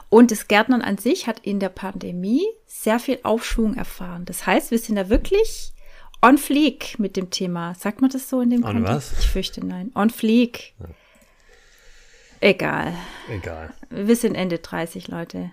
[0.09, 4.25] Und das Gärtnern an sich hat in der Pandemie sehr viel Aufschwung erfahren.
[4.25, 5.73] Das heißt, wir sind da wirklich
[6.21, 7.73] on fleek mit dem Thema.
[7.75, 9.11] Sagt man das so in dem On Kontext?
[9.13, 9.19] was?
[9.19, 9.91] Ich fürchte nein.
[9.95, 10.73] On fleek.
[12.39, 12.93] Egal.
[13.29, 13.73] Egal.
[13.89, 15.51] Wir sind Ende 30, Leute.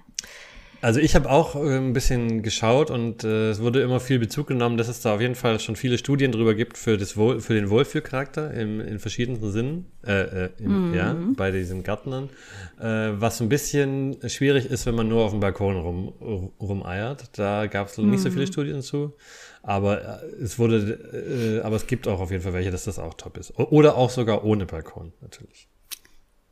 [0.80, 4.46] Also ich habe auch äh, ein bisschen geschaut und äh, es wurde immer viel Bezug
[4.46, 7.40] genommen, dass es da auf jeden Fall schon viele Studien drüber gibt für, das Wohl,
[7.40, 12.30] für den Wohlfühlcharakter im, in verschiedensten Sinnen, äh, äh, im, ja, bei diesen Gärtnern.
[12.78, 17.36] Äh, was ein bisschen schwierig ist, wenn man nur auf dem Balkon rum, rumeiert.
[17.36, 19.14] Da gab es nicht so viele Studien zu.
[19.62, 23.00] Aber äh, es wurde, äh, aber es gibt auch auf jeden Fall welche, dass das
[23.00, 23.58] auch top ist.
[23.58, 25.68] Oder auch sogar ohne Balkon, natürlich.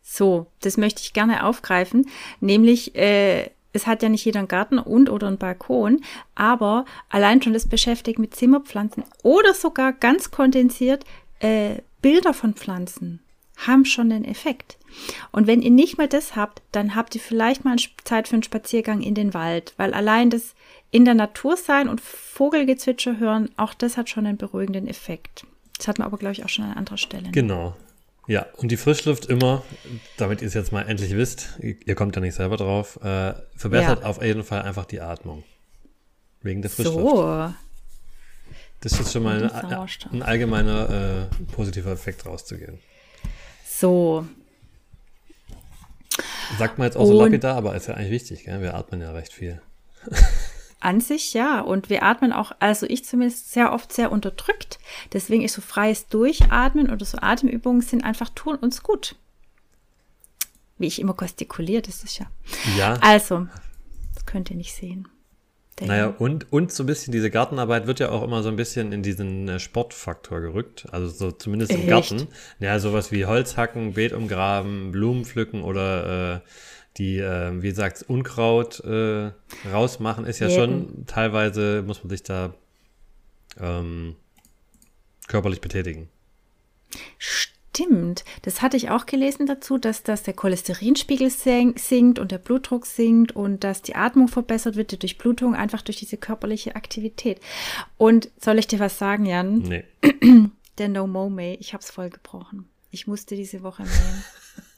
[0.02, 2.08] So, das möchte ich gerne aufgreifen.
[2.40, 6.00] Nämlich, äh, es hat ja nicht jeder einen Garten und oder einen Balkon,
[6.34, 11.04] aber allein schon das Beschäftigen mit Zimmerpflanzen oder sogar ganz kondensiert
[11.40, 13.20] äh, Bilder von Pflanzen
[13.56, 14.76] haben schon den Effekt.
[15.32, 18.42] Und wenn ihr nicht mal das habt, dann habt ihr vielleicht mal Zeit für einen
[18.42, 20.54] Spaziergang in den Wald, weil allein das
[20.90, 25.46] in der Natur sein und Vogelgezwitscher hören, auch das hat schon einen beruhigenden Effekt.
[25.76, 27.30] Das hat man aber, glaube ich, auch schon an anderer Stelle.
[27.32, 27.74] Genau.
[28.28, 29.62] Ja, und die Frischluft immer,
[30.16, 34.00] damit ihr es jetzt mal endlich wisst, ihr kommt ja nicht selber drauf, äh, verbessert
[34.02, 34.06] Ja.
[34.06, 35.44] auf jeden Fall einfach die Atmung.
[36.42, 36.98] Wegen der Frischluft.
[36.98, 37.52] So,
[38.80, 42.78] Das ist schon mal Und ein, allgemeiner äh, positiver Effekt rauszugehen.
[43.68, 44.26] so.
[46.58, 48.60] Sagt man jetzt auch so Und- lapidar, aber ist ja eigentlich wichtig, gell?
[48.60, 49.60] Wir atmen ja recht viel.
[50.80, 51.60] An sich ja.
[51.60, 54.78] Und wir atmen auch, also ich zumindest sehr oft sehr unterdrückt.
[55.12, 59.16] Deswegen ist so freies Durchatmen oder so Atemübungen sind einfach tun uns gut.
[60.78, 62.26] Wie ich immer gestikuliere, das ist ja.
[62.76, 63.46] Ja, Also,
[64.14, 65.08] das könnt ihr nicht sehen.
[65.78, 68.56] Der naja, und, und so ein bisschen diese Gartenarbeit wird ja auch immer so ein
[68.56, 70.86] bisschen in diesen äh, Sportfaktor gerückt.
[70.90, 71.88] Also so zumindest im Echt?
[71.88, 72.28] Garten.
[72.60, 76.40] Ja, sowas wie Holz hacken, Beet umgraben, Blumen pflücken oder äh,
[76.98, 79.30] die, äh, wie gesagt, Unkraut äh,
[79.70, 80.60] rausmachen, ist ja Jäten.
[80.60, 82.54] schon teilweise, muss man sich da
[83.60, 84.16] ähm,
[85.28, 86.08] körperlich betätigen.
[87.18, 92.86] Stimmt, das hatte ich auch gelesen dazu, dass, dass der Cholesterinspiegel sinkt und der Blutdruck
[92.86, 97.40] sinkt und dass die Atmung verbessert wird, die Durchblutung einfach durch diese körperliche Aktivität.
[97.98, 99.58] Und soll ich dir was sagen, Jan?
[99.58, 99.84] Nee.
[100.78, 101.56] der No Mo May.
[101.60, 102.66] Ich habe es voll gebrochen.
[102.90, 104.24] Ich musste diese Woche mähen.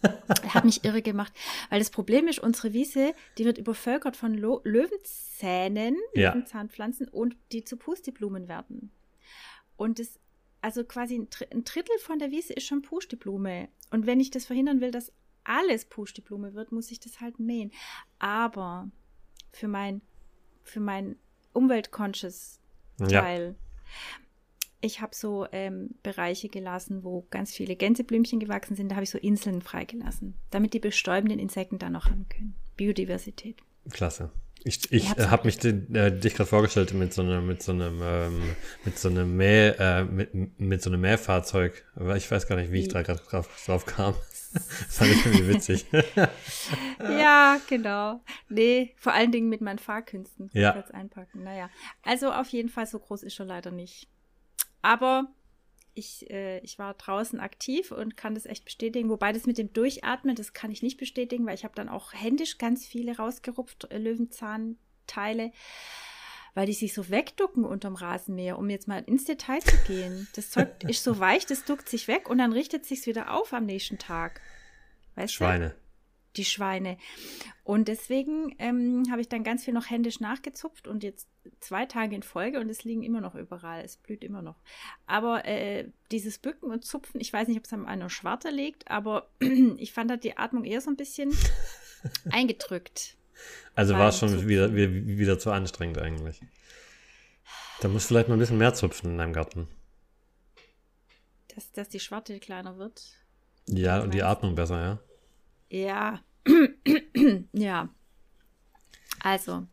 [0.54, 1.32] hat mich irre gemacht,
[1.70, 6.32] weil das Problem ist, unsere Wiese, die wird übervölkert von Lo Löwenzähnen, Ja.
[6.32, 8.92] Löwenzahnpflanzen und die zu Pusteblumen werden.
[9.76, 10.18] Und das,
[10.60, 13.68] also quasi ein, ein Drittel von der Wiese ist schon Pusteblume.
[13.90, 15.12] Und wenn ich das verhindern will, dass
[15.44, 17.72] alles Pusteblume wird, muss ich das halt mähen.
[18.18, 18.90] Aber
[19.52, 20.02] für mein,
[20.62, 21.16] für mein
[21.52, 22.60] umweltconscious
[23.00, 23.22] Ja.
[24.80, 28.90] Ich habe so ähm, Bereiche gelassen, wo ganz viele Gänseblümchen gewachsen sind.
[28.90, 32.54] Da habe ich so Inseln freigelassen, damit die bestäubenden Insekten da noch ran können.
[32.76, 33.58] Biodiversität.
[33.90, 34.30] Klasse.
[34.64, 38.00] Ich, ich habe mich den, äh, dich gerade vorgestellt mit so einem, mit so einem,
[38.02, 38.42] ähm,
[38.84, 41.84] mit so einem Mäh, äh, mit, mit so einem Mähfahrzeug.
[41.94, 44.14] Aber ich weiß gar nicht, wie ich da gerade drauf, drauf kam.
[44.50, 45.86] Das fand ich irgendwie witzig.
[47.00, 48.22] Ja, genau.
[48.48, 50.48] Nee, vor allen Dingen mit meinen Fahrkünsten.
[50.54, 50.70] Ja.
[50.70, 51.44] Rückwärts einpacken.
[51.44, 51.68] Naja.
[52.02, 54.08] Also auf jeden Fall so groß ist schon leider nicht.
[54.82, 55.28] Aber
[55.98, 59.10] ich, äh, ich war draußen aktiv und kann das echt bestätigen.
[59.10, 62.12] Wobei das mit dem Durchatmen, das kann ich nicht bestätigen, weil ich habe dann auch
[62.12, 65.52] händisch ganz viele rausgerupft, äh, Löwenzahnteile,
[66.54, 70.28] weil die sich so wegducken unterm Rasenmäher, um jetzt mal ins Detail zu gehen.
[70.34, 73.52] Das Zeug ist so weich, das duckt sich weg und dann richtet sich's wieder auf
[73.52, 74.40] am nächsten Tag.
[75.16, 75.78] Weißt du?
[76.36, 76.98] Die Schweine.
[77.64, 81.28] Und deswegen ähm, habe ich dann ganz viel noch händisch nachgezupft und jetzt
[81.60, 83.84] zwei Tage in Folge und es liegen immer noch überall.
[83.84, 84.56] Es blüht immer noch.
[85.06, 88.90] Aber äh, dieses Bücken und Zupfen, ich weiß nicht, ob es an einer Schwarte liegt,
[88.90, 89.28] aber
[89.76, 91.34] ich fand halt die Atmung eher so ein bisschen
[92.30, 93.16] eingedrückt.
[93.74, 94.48] Also war es schon Zupfen.
[94.48, 96.40] wieder, wieder, zu anstrengend eigentlich.
[97.80, 99.68] Da musst du vielleicht mal ein bisschen mehr zupfen in deinem Garten.
[101.54, 103.14] Dass, dass die Schwarte kleiner wird.
[103.68, 104.98] Ja, und die Atmung besser, ja.
[105.70, 106.20] Ja.
[107.52, 107.88] ja.
[109.22, 109.66] Also.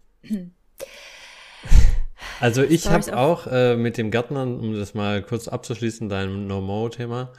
[2.40, 7.32] Also ich habe auch äh, mit dem Gärtnern, um das mal kurz abzuschließen, dein No-Mo-Thema,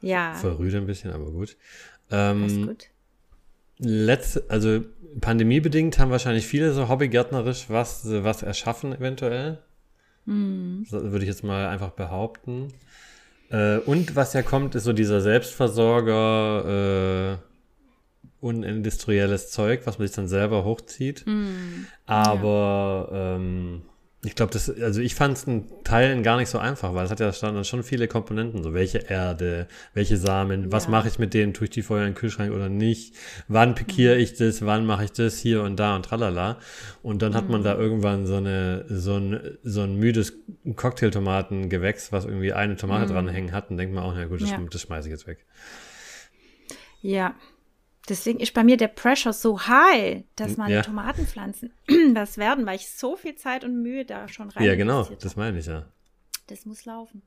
[0.00, 0.32] Ja.
[0.34, 1.56] voll rüde ein bisschen, aber gut.
[2.08, 2.88] Alles Ähm, gut.
[3.78, 4.84] letzt, also
[5.20, 9.58] pandemiebedingt haben wahrscheinlich viele so hobbygärtnerisch was, was erschaffen eventuell.
[10.26, 10.86] Hm.
[10.88, 12.68] So würde ich jetzt mal einfach behaupten.
[13.50, 17.38] Äh, und was ja kommt, ist so dieser Selbstversorger, äh,
[18.42, 21.24] unindustrielles Zeug, was man sich dann selber hochzieht.
[21.24, 21.86] Hm.
[22.04, 23.82] Aber ähm,
[24.24, 27.10] ich glaube, das, also ich fand es in Teilen gar nicht so einfach, weil es
[27.10, 30.90] hat ja dann schon viele Komponenten, so welche Erde, welche Samen, was Ja.
[30.90, 33.14] mache ich mit denen, tue ich die vorher in den Kühlschrank oder nicht,
[33.48, 34.20] wann pikiere Mhm.
[34.20, 36.58] ich das, wann mache ich das hier und da und tralala.
[37.02, 37.64] Und dann hat man Mhm.
[37.64, 40.34] da irgendwann so eine, so ein, so ein müdes
[40.76, 44.64] Cocktailtomatengewächs, was irgendwie eine Tomate dranhängen hat und denkt man auch, na gut, das, Mhm.
[44.64, 44.68] Ja.
[44.70, 45.44] das schmeiße ich jetzt weg.
[47.00, 47.34] Ja.
[48.08, 50.82] Deswegen ist bei mir der Pressure so high, dass meine Ja.
[50.82, 51.72] Tomatenpflanzen
[52.14, 55.36] das werden, weil ich so viel Zeit und Mühe da schon rein Ja, genau, das
[55.36, 55.86] meine ich ja.
[56.48, 57.22] Das muss laufen.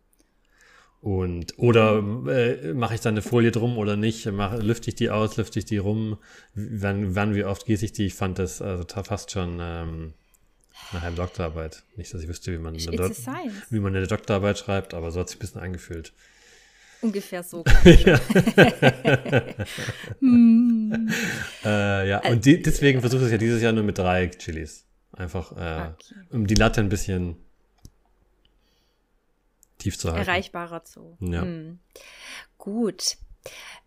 [1.01, 4.25] Und oder äh, mache ich dann eine Folie drum oder nicht?
[4.25, 6.17] Mach, lüfte ich die aus, lüfte ich die rum?
[6.55, 8.07] Wann, wann wie oft gieße ich die?
[8.07, 10.13] Ich fand das also fast schon ähm,
[10.91, 11.83] eine halbe Doktorarbeit.
[11.95, 13.67] Nicht, dass ich wüsste, wie man, eine science.
[13.69, 16.11] wie man eine Doktorarbeit schreibt, aber so hat sich ein bisschen angefühlt.
[17.05, 17.63] Ungefähr so.
[17.65, 18.19] schon.
[21.63, 24.85] Äh, ja, und die, deswegen versuche ich es ja dieses Jahr nur mit drei Chilis.
[25.11, 26.15] Einfach, äh, Okay.
[26.31, 27.37] um die Latte ein bisschen
[29.77, 30.27] tief zu halten.
[30.27, 31.15] Erreichbarer Zoo.
[31.19, 31.41] Ja.
[31.41, 31.79] Hm.
[32.57, 33.17] Gut.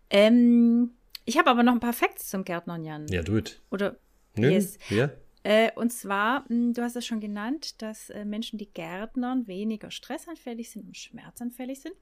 [0.09, 0.91] Ähm,
[1.25, 3.07] ich habe aber noch ein paar Facts zum Gärtnern, Jan.
[3.09, 3.61] Ja, do it.
[3.71, 3.97] Oder
[4.35, 4.77] Nö, Yes.
[4.89, 5.09] ja?
[5.43, 9.89] Äh, und zwar, mh, du hast es schon genannt, dass äh, Menschen, die Gärtnern, weniger
[9.91, 11.95] stressanfällig sind und schmerzanfällig sind.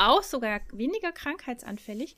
[0.00, 2.16] Auch sogar weniger krankheitsanfällig.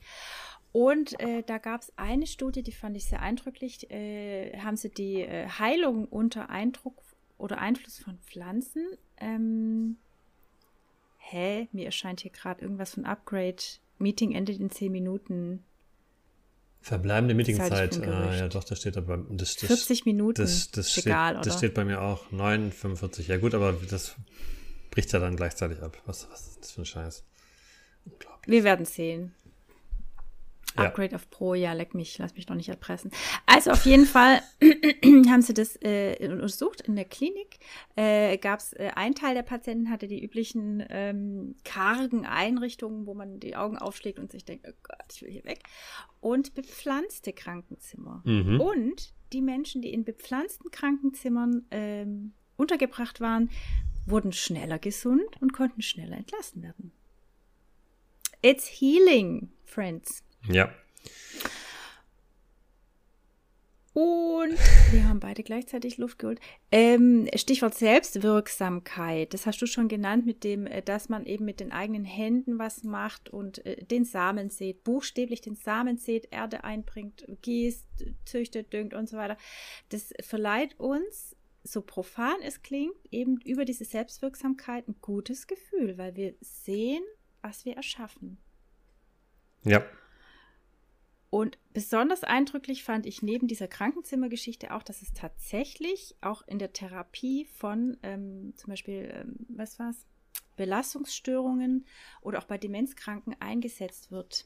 [0.71, 3.91] Und äh, da gab es eine Studie, die fand ich sehr eindrücklich.
[3.91, 6.95] Äh, haben sie die äh, Heilung unter Eindruck
[7.37, 8.87] oder Einfluss von Pflanzen.
[9.17, 9.97] Ähm,
[11.17, 11.67] hä?
[11.73, 13.61] Mir erscheint hier gerade irgendwas von Upgrade.
[13.99, 15.63] Meeting endet in 10 Minuten.
[16.79, 18.07] Verbleibende halte ich Meetingzeit.
[18.07, 20.41] Ah, ja, doch, das steht da bei das, das, 40 Minuten.
[20.41, 23.27] Das, das, steht, egal, das steht bei mir auch 9,45.
[23.27, 24.15] Ja gut, aber das
[24.89, 26.01] bricht ja dann gleichzeitig ab.
[26.05, 27.25] Was, was ist das für ein Scheiß?
[28.05, 28.51] Unglaublich.
[28.51, 29.33] Wir werden sehen.
[30.77, 30.85] Ja.
[30.85, 33.11] Upgrade auf Pro, ja, leck mich, lass mich doch nicht erpressen.
[33.45, 34.41] Also auf jeden Fall
[35.27, 37.59] haben sie das äh, untersucht in der Klinik.
[37.95, 43.13] Äh, Gab es äh, ein Teil der Patienten hatte die üblichen ähm, kargen Einrichtungen, wo
[43.13, 45.59] man die Augen aufschlägt und sich denkt, oh Gott, ich will hier weg.
[46.21, 48.23] Und bepflanzte Krankenzimmer.
[48.25, 48.59] Mhm.
[48.59, 53.51] Und die Menschen, die in bepflanzten Krankenzimmern ähm, untergebracht waren,
[54.07, 56.91] wurden schneller gesund und konnten schneller entlassen werden.
[58.45, 60.21] It's healing, friends.
[60.49, 60.69] Ja.
[63.93, 64.57] Und
[64.91, 66.41] wir haben beide gleichzeitig Luft geholt.
[66.69, 69.33] Ähm, Stichwort Selbstwirksamkeit.
[69.33, 72.59] Das hast du schon genannt, mit dem, äh, dass man eben mit den eigenen Händen
[72.59, 77.87] was macht und äh, den Samen sät, buchstäblich den Samen sät, Erde einbringt, gießt,
[78.25, 79.37] züchtet, düngt und so weiter.
[79.87, 86.17] Das verleiht uns, so profan es klingt, eben über diese Selbstwirksamkeit ein gutes Gefühl, weil
[86.17, 87.03] wir sehen,
[87.43, 88.37] was wir erschaffen.
[89.63, 89.83] Ja.
[91.29, 96.73] Und besonders eindrücklich fand ich neben dieser Krankenzimmergeschichte auch, dass es tatsächlich auch in der
[96.73, 100.05] Therapie von ähm, zum Beispiel, ähm, was war's,
[100.55, 101.85] Belastungsstörungen
[102.21, 104.45] oder auch bei Demenzkranken eingesetzt wird.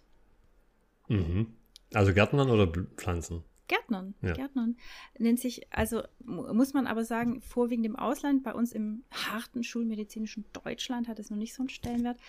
[1.10, 1.58] Mhm.
[1.94, 3.44] Also Gärtnern oder Pflanzen?
[3.68, 4.34] Gärtnern, ja.
[4.34, 4.78] Gärtnern.
[5.18, 10.46] Nennt sich, also muss man aber sagen, vorwiegend im Ausland, bei uns im harten schulmedizinischen
[10.54, 12.20] Deutschland hat es noch nicht so einen Stellenwert.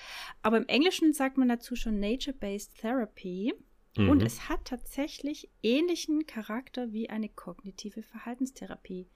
[0.42, 3.54] Aber im Englischen sagt man dazu schon Nature-Based Therapy.
[3.96, 4.10] Mhm.
[4.10, 9.08] Und es hat tatsächlich ähnlichen Charakter wie eine kognitive Verhaltenstherapie,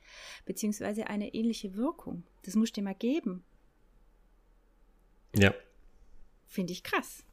[0.44, 2.24] beziehungsweise eine ähnliche Wirkung.
[2.42, 3.44] Das muss dir mal geben.
[5.36, 5.54] Ja.
[6.46, 7.24] Finde ich krass.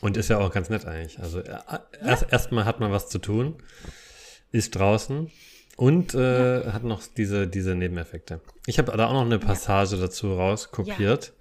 [0.00, 1.18] Und ist ja auch ganz nett eigentlich.
[1.18, 1.58] Also äh,
[2.04, 3.56] erst erstmal hat man was zu tun,
[4.52, 5.30] ist draußen
[5.76, 6.72] und äh, ja.
[6.72, 8.40] hat noch diese, diese Nebeneffekte.
[8.66, 10.02] Ich habe da auch noch eine Passage ja.
[10.02, 11.26] dazu rauskopiert.
[11.26, 11.32] Ja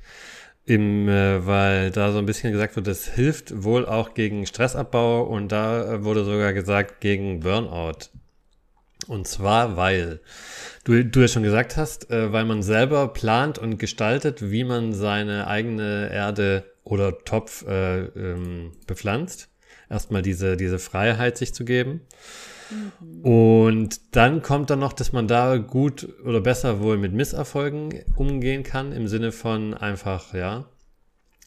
[0.67, 5.24] im, äh, weil da so ein bisschen gesagt wird, das hilft wohl auch gegen Stressabbau
[5.24, 8.10] und da äh, wurde sogar gesagt gegen Burnout.
[9.08, 10.20] Und zwar, weil
[10.84, 14.91] du, du ja schon gesagt hast, äh, weil man selber plant und gestaltet, wie man
[14.91, 19.50] seine eigene Erde oder Topf äh, ähm, bepflanzt.
[19.89, 22.02] Erstmal diese, diese Freiheit sich zu geben.
[22.69, 23.21] Mhm.
[23.21, 28.63] Und dann kommt dann noch, dass man da gut oder besser wohl mit Misserfolgen umgehen
[28.63, 30.69] kann, im Sinne von einfach, ja.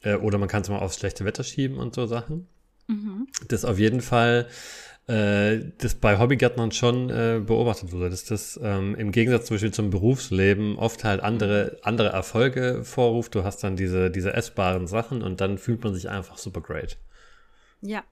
[0.02, 2.46] Äh, oder man kann es mal aufs schlechte Wetter schieben und so Sachen.
[2.86, 3.28] Mhm.
[3.48, 4.46] Das auf jeden Fall,
[5.10, 9.72] äh, das bei Hobbygärtnern schon äh, beobachtet wurde, dass das ähm, im Gegensatz zum Beispiel
[9.72, 13.34] zum Berufsleben oft halt andere, andere Erfolge vorruft.
[13.34, 16.96] Du hast dann diese, diese essbaren Sachen und dann fühlt man sich einfach super great.
[17.82, 18.04] Ja,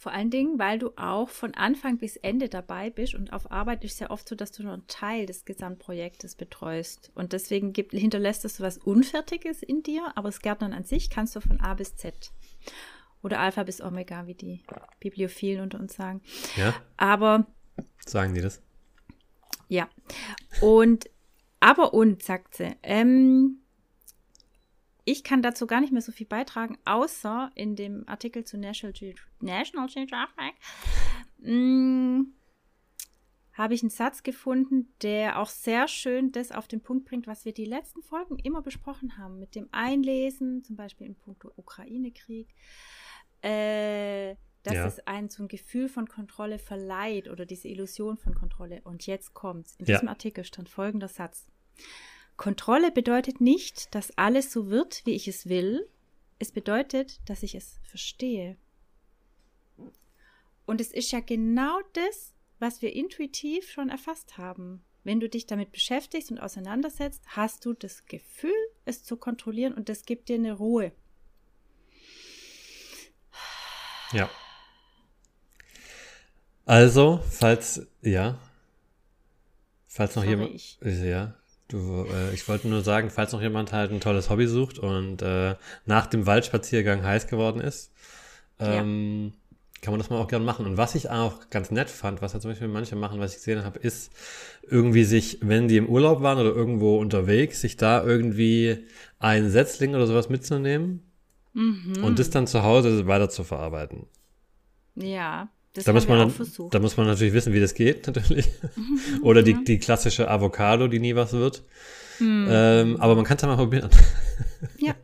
[0.00, 3.82] vor allen Dingen, weil du auch von Anfang bis Ende dabei bist und auf Arbeit
[3.82, 7.10] ist es ja oft so, dass du nur einen Teil des Gesamtprojektes betreust.
[7.16, 11.34] Und deswegen gibt, hinterlässt es was Unfertiges in dir, aber das Gärtnern an sich kannst
[11.34, 12.30] du von A bis Z.
[13.22, 14.62] Oder Alpha bis Omega, wie die
[15.00, 16.22] Bibliophilen unter uns sagen.
[16.56, 16.74] Ja.
[16.96, 17.46] Aber.
[18.06, 18.62] Sagen die das?
[19.68, 19.88] Ja.
[20.60, 21.10] Und,
[21.60, 22.76] aber und, sagt sie.
[22.82, 23.62] Ähm,
[25.04, 28.92] ich kann dazu gar nicht mehr so viel beitragen, außer in dem Artikel zu National,
[28.92, 30.54] Ge National Geographic
[31.42, 32.34] hm,
[33.54, 37.44] habe ich einen Satz gefunden, der auch sehr schön das auf den Punkt bringt, was
[37.44, 42.54] wir die letzten Folgen immer besprochen haben, mit dem Einlesen, zum Beispiel im Punkt Ukraine-Krieg,
[43.42, 44.86] äh, dass ja.
[44.86, 48.80] es einen so ein Gefühl von Kontrolle verleiht oder diese Illusion von Kontrolle.
[48.84, 49.76] Und jetzt kommt's.
[49.76, 50.10] In diesem ja.
[50.10, 51.46] Artikel stand folgender Satz.
[52.36, 55.88] Kontrolle bedeutet nicht, dass alles so wird, wie ich es will.
[56.38, 58.56] Es bedeutet, dass ich es verstehe.
[60.66, 64.84] Und es ist ja genau das, was wir intuitiv schon erfasst haben.
[65.02, 68.52] Wenn du dich damit beschäftigst und auseinandersetzt, hast du das Gefühl,
[68.84, 70.92] es zu kontrollieren und das gibt dir eine Ruhe.
[74.12, 74.28] Ja.
[76.64, 78.38] Also, falls, ja.
[79.86, 80.54] Falls noch Sorry, jemand.
[80.54, 80.78] Ich.
[80.82, 81.34] Ja.
[81.68, 85.20] Du, äh, ich wollte nur sagen, falls noch jemand halt ein tolles Hobby sucht und
[85.22, 85.54] äh,
[85.86, 87.92] nach dem Waldspaziergang heiß geworden ist,
[88.58, 89.82] ähm, ja.
[89.82, 90.66] kann man das mal auch gerne machen.
[90.66, 93.38] Und was ich auch ganz nett fand, was ja zum Beispiel manche machen, was ich
[93.38, 94.12] gesehen habe, ist
[94.62, 98.86] irgendwie sich, wenn die im Urlaub waren oder irgendwo unterwegs, sich da irgendwie
[99.18, 101.07] ein Setzling oder sowas mitzunehmen
[101.52, 102.02] mhm.
[102.02, 104.06] und das dann zu Hause weiter zu verarbeiten.
[104.94, 105.48] Ja.
[105.74, 106.32] Das da, muss man
[106.70, 108.48] da muss man natürlich wissen, wie das geht, natürlich.
[109.22, 111.62] Oder die, die klassische Avocado, die nie was wird.
[112.18, 112.48] Mhm.
[112.50, 113.90] Ähm, aber man kann es ja mal probieren.
[114.78, 114.94] Ja.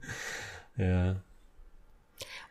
[0.76, 1.16] ja.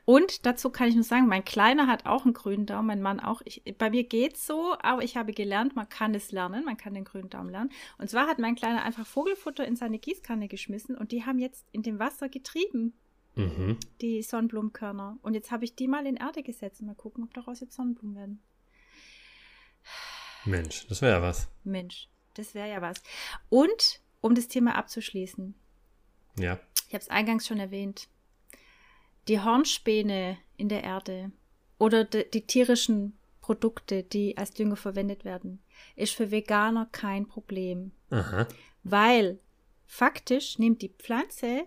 [0.05, 3.19] Und dazu kann ich nur sagen, mein Kleiner hat auch einen grünen Daumen, mein Mann
[3.21, 3.41] auch.
[3.45, 6.93] Ich, bei mir geht's so, aber ich habe gelernt, man kann es lernen, man kann
[6.93, 7.71] den grünen Daumen lernen.
[7.97, 11.65] Und zwar hat mein Kleiner einfach Vogelfutter in seine Gießkanne geschmissen und die haben jetzt
[11.71, 12.93] in dem Wasser getrieben.
[13.35, 13.77] Mhm.
[14.01, 15.17] Die Sonnenblumenkörner.
[15.21, 17.75] Und jetzt habe ich die mal in Erde gesetzt und mal gucken, ob daraus jetzt
[17.75, 18.43] Sonnenblumen werden.
[20.45, 21.47] Mensch, das wäre ja was.
[21.63, 23.01] Mensch, das wäre ja was.
[23.49, 25.55] Und um das Thema abzuschließen.
[26.37, 26.59] Ja.
[26.87, 28.07] Ich habe es eingangs schon erwähnt.
[29.27, 31.31] Die Hornspäne in der Erde
[31.77, 35.61] oder die, die tierischen Produkte, die als Dünger verwendet werden,
[35.95, 37.91] ist für Veganer kein Problem.
[38.09, 38.47] Aha.
[38.83, 39.39] Weil
[39.85, 41.65] faktisch nimmt die Pflanze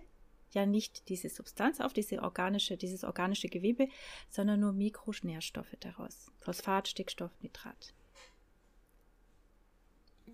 [0.57, 3.87] ja nicht diese Substanz auf, diese organische, dieses organische Gewebe,
[4.29, 6.31] sondern nur Mikronährstoffe daraus.
[6.39, 7.93] Phosphat, Stickstoff, Nitrat.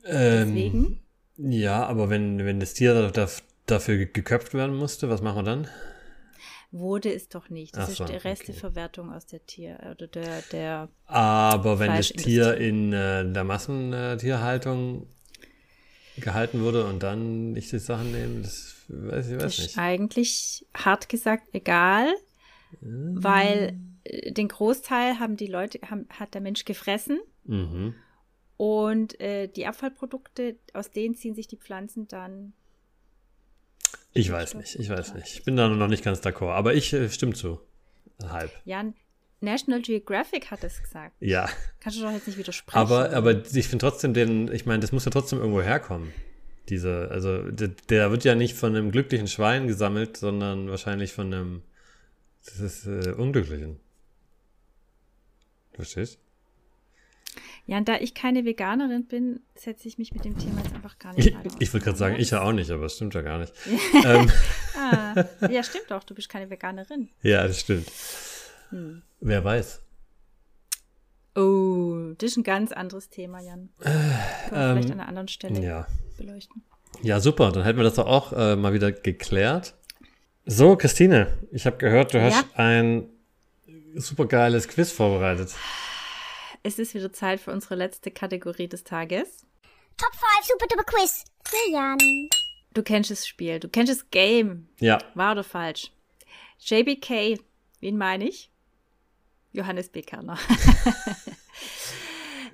[0.05, 0.99] Ähm, Deswegen?
[1.37, 3.27] Ja, aber wenn, wenn das Tier da,
[3.65, 5.67] dafür ge- geköpft werden musste, was machen wir dann?
[6.71, 7.77] Wurde es doch nicht.
[7.77, 8.29] Das so, ist die okay.
[8.29, 12.09] Resteverwertung aus der Tier oder der, der Aber wenn das.
[12.09, 15.07] Tier in äh, der Massentierhaltung
[16.17, 19.77] gehalten wurde und dann nicht die Sachen nehmen, das weiß ich weiß Das ist nicht.
[19.77, 22.07] eigentlich hart gesagt egal,
[22.81, 27.95] weil äh, den Großteil haben die Leute, haben, hat der Mensch gefressen Mhm.
[28.57, 32.53] und äh, die Abfallprodukte, aus denen ziehen sich die Pflanzen dann.
[34.13, 35.33] Ich weiß nicht, ich weiß nicht.
[35.33, 37.59] Ich bin da noch nicht ganz d'accord, aber ich äh, stimme zu.
[38.23, 38.51] Halb.
[38.63, 38.85] Ja,
[39.43, 41.15] National Geographic hat es gesagt.
[41.19, 42.77] Ja, Kannst du doch jetzt nicht widersprechen.
[42.79, 46.11] aber, aber ich finde trotzdem den, ich meine, das muss ja trotzdem irgendwo herkommen.
[46.69, 51.33] Diese, also der, der wird ja nicht von einem glücklichen Schwein gesammelt, sondern wahrscheinlich von
[51.33, 51.61] einem,
[52.45, 53.79] das ist äh, Unglücklichen.
[55.73, 56.19] Verstehst?
[57.65, 60.99] Ja, und da ich keine Veganerin bin, setze ich mich mit dem Thema jetzt einfach
[60.99, 63.21] gar nicht Ich, ich würde gerade sagen, ich ja auch nicht, aber es stimmt ja
[63.21, 63.53] gar nicht.
[64.05, 64.29] ähm,
[64.77, 67.09] Ah, ja, stimmt doch, du bist keine Veganerin.
[67.21, 67.89] ja, das stimmt.
[68.73, 69.03] Hm.
[69.19, 69.81] Wer weiß.
[71.35, 73.69] Oh, das ist ein ganz anderes Thema, Jan.
[73.79, 75.87] Können wir vielleicht ähm, an einer anderen Stelle Ja.
[76.17, 76.63] beleuchten.
[77.01, 77.51] Ja, super.
[77.51, 79.73] Dann hätten wir das doch auch äh, mal wieder geklärt.
[80.45, 82.25] So, Christine, ich habe gehört, du Ja?
[82.25, 83.09] hast ein
[83.95, 85.53] super geiles Quiz vorbereitet.
[86.61, 89.45] Es ist wieder Zeit für unsere letzte Kategorie des Tages.
[89.97, 91.23] Top 5 Super Duper Quiz.
[91.45, 91.97] Für Jan.
[92.73, 94.67] Du kennst das Spiel, du kennst das Game.
[94.79, 95.91] Ja, Wahr oder falsch?
[96.59, 97.39] JBK,
[97.81, 98.49] wen meine ich?
[99.53, 100.01] Johannes B.
[100.01, 100.37] Kerner.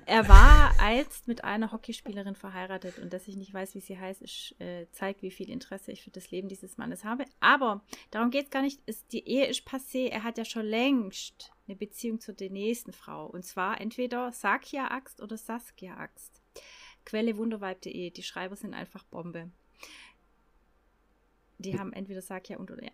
[0.06, 4.22] er war einst mit einer Hockeyspielerin verheiratet und dass ich nicht weiß, wie sie heißt,
[4.22, 7.24] ist, äh, zeigt, wie viel Interesse ich für das Leben dieses Mannes habe.
[7.40, 8.80] Aber darum geht es gar nicht.
[8.86, 10.08] Es, die Ehe ist passé.
[10.08, 13.26] Er hat ja schon längst eine Beziehung zu der nächsten Frau.
[13.26, 16.42] Und zwar entweder Sakia Axt oder Saskia Axt.
[17.04, 18.10] Quelle wunderweib.de.
[18.10, 19.50] Die Schreiber sind einfach Bombe.
[21.62, 22.90] Die haben entweder Sakia und oder ja.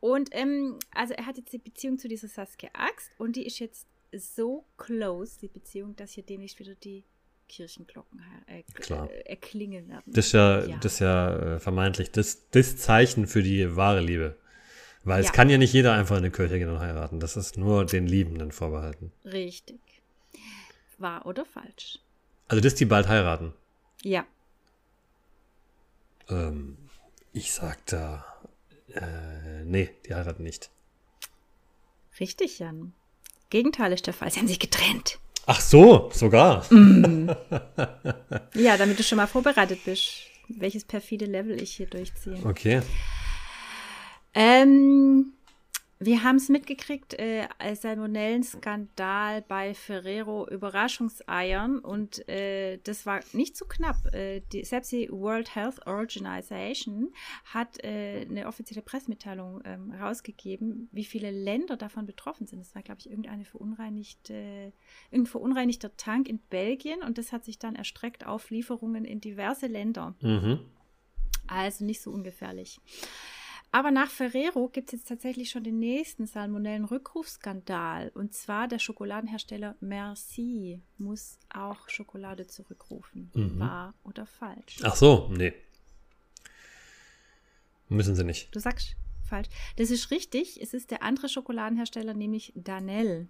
[0.00, 3.58] Und ähm, also er hat jetzt die Beziehung zu dieser Saskia Axt und die ist
[3.58, 7.04] jetzt so close, die Beziehung, dass hier demnächst wieder die
[7.48, 9.10] Kirchenglocken äh, Klar.
[9.10, 10.02] äh, erklingen werden.
[10.06, 10.76] das ist ja, Ja.
[10.78, 14.36] Das ist ja äh, vermeintlich das, das Zeichen für die wahre Liebe.
[15.04, 15.32] Weil es Ja.
[15.32, 17.20] kann ja nicht jeder einfach in eine Kirche gehen und heiraten.
[17.20, 19.12] Das ist nur den Liebenden vorbehalten.
[19.24, 19.80] Richtig.
[20.98, 22.00] Wahr oder falsch?
[22.48, 23.54] Also, dass die bald heiraten.
[24.02, 24.26] Ja.
[26.28, 26.76] Ähm,
[27.38, 28.24] ich sag da,
[28.92, 30.70] äh, nee, die heiraten nicht.
[32.18, 32.92] Richtig, Jan.
[33.48, 34.30] Gegenteil ist der Fall.
[34.30, 35.18] Sie haben sich getrennt.
[35.46, 36.66] Ach so, sogar.
[38.54, 42.44] Ja, damit du schon mal vorbereitet bist, welches perfide Level ich hier durchziehe.
[42.44, 42.82] Okay.
[44.34, 45.32] Ähm,
[46.00, 53.66] wir haben es mitgekriegt, äh, Salmonellenskandal bei Ferrero Überraschungseiern und äh, das war nicht zu
[53.66, 54.14] knapp.
[54.14, 57.12] Äh, die, selbst die World Health Organization
[57.44, 62.60] hat äh, eine offizielle Pressemitteilung ähm, rausgegeben, wie viele Länder davon betroffen sind.
[62.60, 64.72] Das war, glaube ich, irgendeine verunreinigte,
[65.10, 69.66] irgendein verunreinigter Tank in Belgien und das hat sich dann erstreckt auf Lieferungen in diverse
[69.66, 70.14] Länder.
[70.20, 70.60] Mhm.
[71.48, 72.78] Also nicht so ungefährlich.
[73.70, 78.10] Aber nach Ferrero gibt es jetzt tatsächlich schon den nächsten Salmonellen-Rückrufskandal.
[78.14, 83.30] Und zwar der Schokoladenhersteller Merci muss auch Schokolade zurückrufen.
[83.34, 83.58] Mhm.
[83.58, 84.78] Wahr oder falsch?
[84.82, 85.52] Ach so, nee.
[87.88, 88.54] Müssen sie nicht.
[88.54, 88.96] Du sagst
[89.28, 89.48] falsch.
[89.76, 90.60] Das ist richtig.
[90.62, 93.28] Es ist der andere Schokoladenhersteller, nämlich Danell.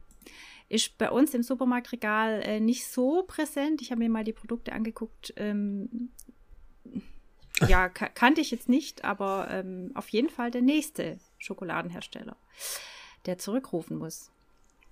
[0.68, 3.82] Ist bei uns im Supermarktregal äh, nicht so präsent.
[3.82, 5.32] Ich habe mir mal die Produkte angeguckt.
[5.36, 6.11] Ähm,
[7.67, 12.37] ja, ka kannte ich jetzt nicht, aber ähm, auf jeden Fall der nächste Schokoladenhersteller,
[13.27, 14.31] der zurückrufen muss.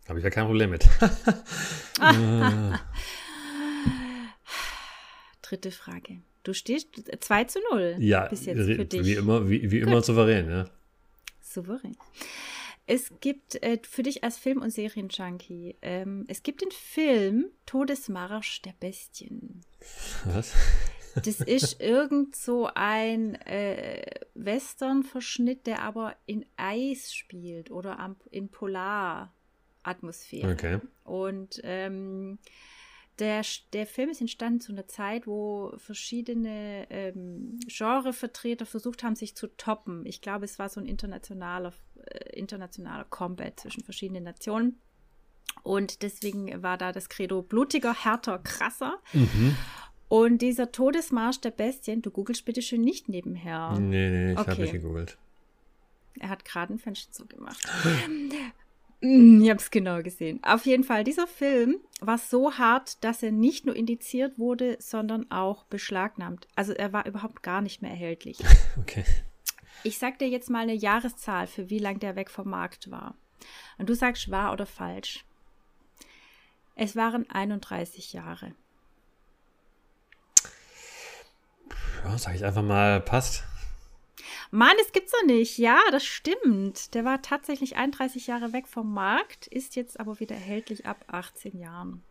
[0.09, 0.89] Habe ich ja kein Problem mit.
[5.43, 6.21] Dritte Frage.
[6.43, 6.89] Du stehst
[7.21, 9.05] 2 zu 0 ja, bis jetzt für dich.
[9.05, 10.71] wie immer, wie, wie immer souverän, ja.
[11.41, 11.97] Souverän.
[12.87, 18.63] Es gibt äh, für dich als Film- und Serienjunkie, ähm, es gibt den Film Todesmarsch
[18.63, 19.63] der Bestien.
[20.25, 20.53] Was?
[21.25, 24.05] Das ist irgend so ein äh,
[24.35, 30.53] Western-Verschnitt, der aber in Eis spielt oder am, in Polaratmosphäre.
[30.53, 30.81] Okay.
[31.05, 32.39] Und ähm,
[33.19, 33.43] der,
[33.73, 39.47] der Film ist entstanden zu einer Zeit, wo verschiedene ähm, Genrevertreter versucht haben, sich zu
[39.57, 40.05] toppen.
[40.05, 41.73] Ich glaube, es war so ein internationaler,
[42.05, 44.79] äh, internationaler Combat zwischen verschiedenen Nationen.
[45.63, 48.99] Und deswegen war da das Credo blutiger, härter, krasser.
[49.15, 49.57] Mhm.
[50.09, 53.77] Und dieser Todesmarsch der Bestien, du googelst bitte schön nicht nebenher.
[53.81, 54.63] Nee, nee, ich habe Okay.
[54.63, 55.19] nicht gegoogelt.
[56.21, 57.59] Er hat gerade ein Fenster zugemacht.
[59.03, 60.43] Ich habe es genau gesehen.
[60.43, 65.31] Auf jeden Fall, dieser Film war so hart, dass er nicht nur indiziert wurde, sondern
[65.31, 66.49] auch beschlagnahmt.
[66.57, 68.39] Also er war überhaupt gar nicht mehr erhältlich.
[68.81, 69.05] Okay.
[69.85, 73.15] Ich sag dir jetzt mal eine Jahreszahl, für wie lang der weg vom Markt war.
[73.77, 75.25] Und du sagst wahr oder falsch.
[76.75, 78.55] Es waren 31 Jahre.
[82.07, 83.43] Ja, sag ich einfach mal, passt.
[84.53, 85.59] Mann, das gibt's doch nicht.
[85.59, 86.95] Ja, das stimmt.
[86.95, 91.59] Der war tatsächlich 31 Jahre weg vom Markt, ist jetzt aber wieder erhältlich ab 18
[91.59, 92.03] Jahren.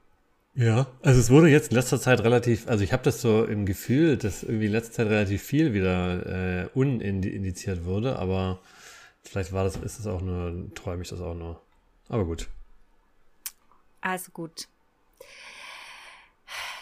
[0.54, 3.66] Ja, also es wurde jetzt in letzter Zeit relativ, also ich habe das so im
[3.66, 8.60] Gefühl, dass irgendwie in letzter Zeit relativ viel wieder äh, unindiziert wurde, aber
[9.22, 11.62] vielleicht war das, ist es auch nur, träume ich das auch nur.
[12.10, 12.48] Aber gut.
[14.02, 14.68] Also gut.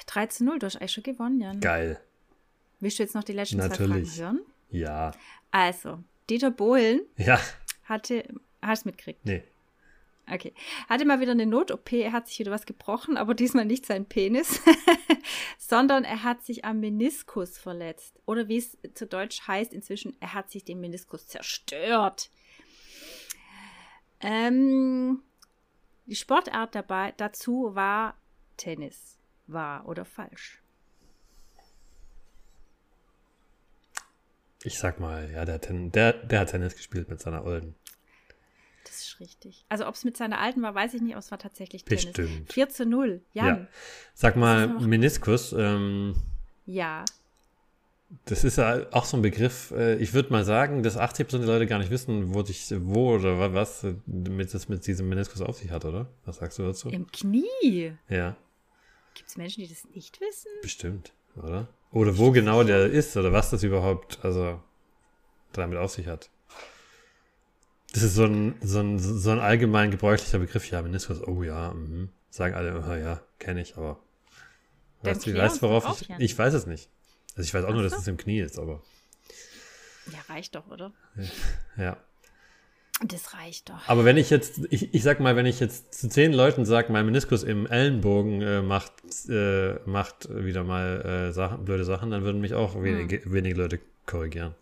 [0.08, 1.60] 3 zu 0, du hast eigentlich schon gewonnen, Jan.
[1.60, 2.00] Geil.
[2.84, 4.10] Willst du jetzt noch die letzten Natürlich.
[4.14, 4.46] zwei Fragen hören?
[4.70, 5.12] Ja.
[5.52, 7.40] Also, Dieter Bohlen Ja.
[7.86, 8.26] hatte,
[8.62, 9.26] hast du mitgekriegt?
[9.26, 9.42] Nee.
[10.30, 10.54] Okay.
[10.90, 14.06] Hatte mal wieder eine Not-OP, er hat sich wieder was gebrochen, aber diesmal nicht sein
[14.06, 14.62] Penis,
[15.58, 18.20] sondern er hat sich am Meniskus verletzt.
[18.26, 22.30] Oder wie es zu Deutsch heißt inzwischen, er hat sich den Meniskus zerstört.
[24.20, 25.22] Ähm,
[26.06, 28.18] die Sportart dabei dazu war
[28.58, 29.18] Tennis.
[29.48, 30.63] Wahr oder falsch?
[34.64, 37.76] Ich sag mal, ja, der, hat Ten, der, der hat Tennis gespielt mit seiner Olden.
[38.86, 39.66] Das ist richtig.
[39.70, 42.06] Also ob es mit seiner alten war, weiß ich nicht, aber es war tatsächlich Tennis.
[42.06, 42.52] Bestimmt.
[42.54, 43.22] 4 zu 0.
[43.34, 43.46] Jan.
[43.48, 43.68] Ja.
[44.14, 46.16] Sag mal, Meniskus, ähm,
[46.66, 47.04] Ja.
[48.26, 51.48] das ist ja auch so ein Begriff, äh, ich würde mal sagen, dass 80% der
[51.48, 55.10] Leute gar nicht wissen, wo, sich, wo oder wa- was äh, mit, das mit diesem
[55.10, 56.08] Meniskus auf sich hat, oder?
[56.26, 56.90] Was sagst du dazu?
[56.90, 57.94] Im Knie.
[58.10, 58.36] Ja,
[59.16, 60.50] Gibt es Menschen, die das nicht wissen?
[60.62, 61.68] bestimmt, oder?
[61.94, 64.60] Oder wo genau der ist oder was das überhaupt, also
[65.54, 66.32] damit auf sich hat.
[67.94, 71.72] Das ist so ein, so ein, so ein allgemein gebräuchlicher Begriff, ja, Meniskus, oh ja,
[71.72, 72.10] mhm.
[72.32, 74.00] sagen alle, oh, ja, kenne ich, aber
[75.04, 76.90] weißt du, weißt, uns worauf ich, ich weiß es nicht.
[77.36, 78.00] Also ich weiß auch nur, Ach dass so.
[78.00, 78.82] es im Knie ist, aber
[80.12, 80.92] Ja, reicht doch, oder?
[81.78, 81.98] ja.
[83.06, 83.88] Das reicht doch.
[83.88, 86.92] Aber wenn ich jetzt, ich, ich sag mal, wenn ich jetzt zu zehn Leuten sage,
[86.92, 88.94] mein Meniskus im Ellenbogen äh, macht,
[89.30, 93.80] äh, macht wieder mal äh, Sachen, blöde Sachen, dann würden mich auch wenige, wenige Leute
[94.06, 94.56] korrigieren.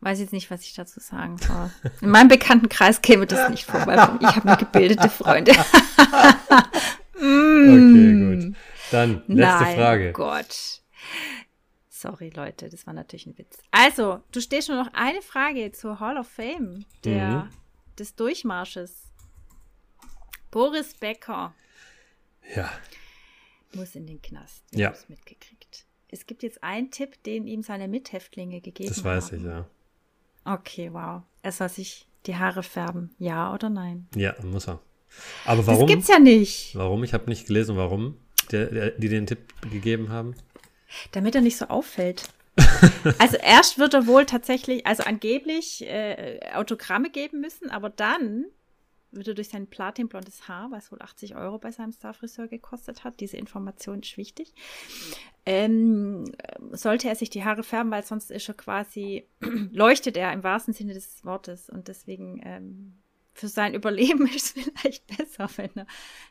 [0.00, 1.70] Weiß jetzt nicht, was ich dazu sagen soll.
[2.00, 5.52] In meinem Bekanntenkreis käme das nicht vor, weil ich habe nur gebildete Freunde.
[7.24, 8.56] Okay, gut.
[8.90, 9.36] Dann, letzte Mm.
[9.36, 10.08] Nein, Frage.
[10.08, 10.82] Oh Gott.
[12.02, 13.58] Sorry, Leute, das war natürlich ein Witz.
[13.70, 17.48] Also, du stehst nur noch eine Frage zur Hall of Fame der, Mhm.
[17.98, 19.04] des Durchmarsches.
[20.50, 21.54] Boris Becker
[22.56, 22.70] Ja,
[23.74, 24.64] muss in den Knast.
[24.72, 24.90] Ja.
[24.90, 25.84] Ich hab's mitgekriegt.
[26.08, 29.04] Es gibt jetzt einen Tipp, den ihm seine Mithäftlinge gegeben das haben.
[29.04, 29.66] weiß ich, ja.
[30.44, 31.22] Okay, wow.
[31.42, 33.14] Er soll sich die Haare färben.
[33.18, 34.08] Ja oder nein?
[34.14, 34.80] Ja, muss er.
[35.46, 35.86] Aber Das warum?
[35.86, 36.74] gibt's ja nicht.
[36.76, 37.04] Warum?
[37.04, 38.16] Ich habe nicht gelesen, warum
[38.50, 40.34] der, der, die den Tipp gegeben haben.
[41.12, 42.24] Damit er nicht so auffällt.
[43.18, 48.46] also erst wird er wohl tatsächlich, also angeblich äh, Autogramme geben müssen, aber dann
[49.12, 53.20] wird er durch sein platinblondes Haar, was wohl 80 Euro bei seinem Starfriseur gekostet hat,
[53.20, 54.54] diese Information ist wichtig,
[55.44, 56.24] ähm,
[56.72, 59.26] sollte er sich die Haare färben, weil sonst ist er quasi,
[59.72, 63.02] leuchtet er im wahrsten Sinne des Wortes und deswegen ähm,
[63.34, 65.86] für sein Überleben ist es vielleicht besser, wenn er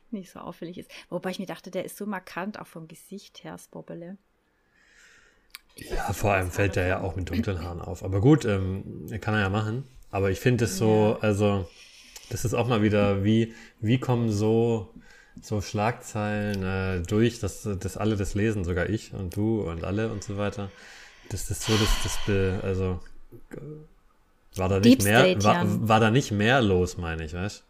[0.10, 0.92] nicht so auffällig ist.
[1.10, 4.18] Wobei ich mir dachte, der ist so markant, auch vom Gesicht her, das Bobbele.
[5.78, 8.04] Ja, vor allem fällt der ja auch mit dunklen Haaren auf.
[8.04, 9.84] Aber gut, ähm, kann er ja machen.
[10.12, 11.68] Aber ich finde es so, also,
[12.30, 14.90] das ist auch mal wieder, wie, wie kommen so,
[15.42, 20.12] so Schlagzeilen äh, durch, dass, dass alle das lesen, sogar ich und du und alle
[20.12, 20.70] und so weiter.
[21.30, 23.00] Das ist so, dass das, be- also,
[24.56, 27.64] war da nicht Deep mehr, State, war, war da nicht mehr los, meine ich, weißt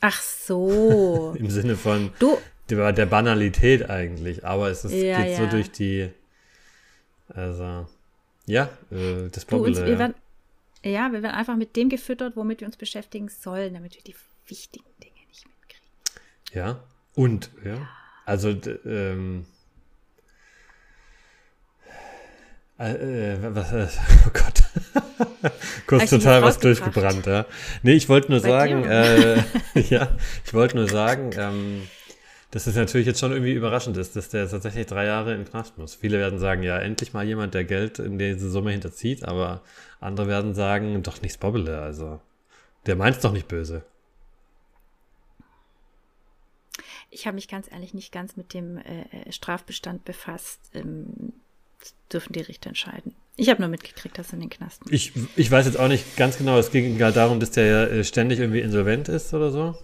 [0.00, 1.34] Ach so.
[1.38, 2.38] Im Sinne von Du,
[2.70, 5.50] der, der Banalität eigentlich, aber es ist, Ja, geht so ja.
[5.50, 6.10] durch die,
[7.34, 7.86] also,
[8.46, 9.98] ja, äh, das wir ja.
[9.98, 10.14] werden,
[10.84, 14.16] ja, wir werden einfach mit dem gefüttert, womit wir uns beschäftigen sollen, damit wir die
[14.46, 15.86] wichtigen Dinge nicht mitkriegen.
[16.52, 16.82] Ja,
[17.14, 17.88] und, ja,
[18.26, 19.46] also, d- ähm,
[22.78, 23.86] äh, äh, was, äh,
[24.26, 25.52] oh Gott,
[25.86, 27.46] kurz dich total was durchgebrannt, ja.
[27.82, 29.42] Nee, ich wollte nur sagen, äh,
[29.88, 30.08] ja,
[30.44, 31.82] ich wollte nur sagen, ähm,
[32.52, 35.50] dass es natürlich jetzt schon irgendwie überraschend ist, dass der tatsächlich drei Jahre in den
[35.50, 35.94] Knast muss.
[35.94, 39.62] Viele werden sagen, ja, endlich mal jemand, der Geld in diese Summe hinterzieht, aber
[40.00, 42.20] andere werden sagen, doch nichts Bobbele, also,
[42.86, 43.84] der meint's doch nicht böse.
[47.10, 50.60] Ich habe mich ganz ehrlich nicht ganz mit dem äh, äh, Strafbestand befasst.
[50.74, 51.32] Ähm,
[52.12, 53.14] dürfen die Richter entscheiden.
[53.36, 54.92] Ich habe nur mitgekriegt, dass er in den Knast muss.
[54.92, 57.84] Ich, ich weiß jetzt auch nicht ganz genau, es ging gerade darum, dass der ja
[57.84, 59.74] äh, ständig irgendwie insolvent ist oder so.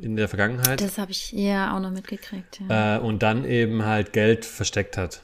[0.00, 0.80] In der Vergangenheit.
[0.80, 2.60] Das habe ich ja auch noch mitgekriegt.
[2.68, 2.96] Ja.
[2.96, 5.22] Äh, und dann eben halt Geld versteckt hat.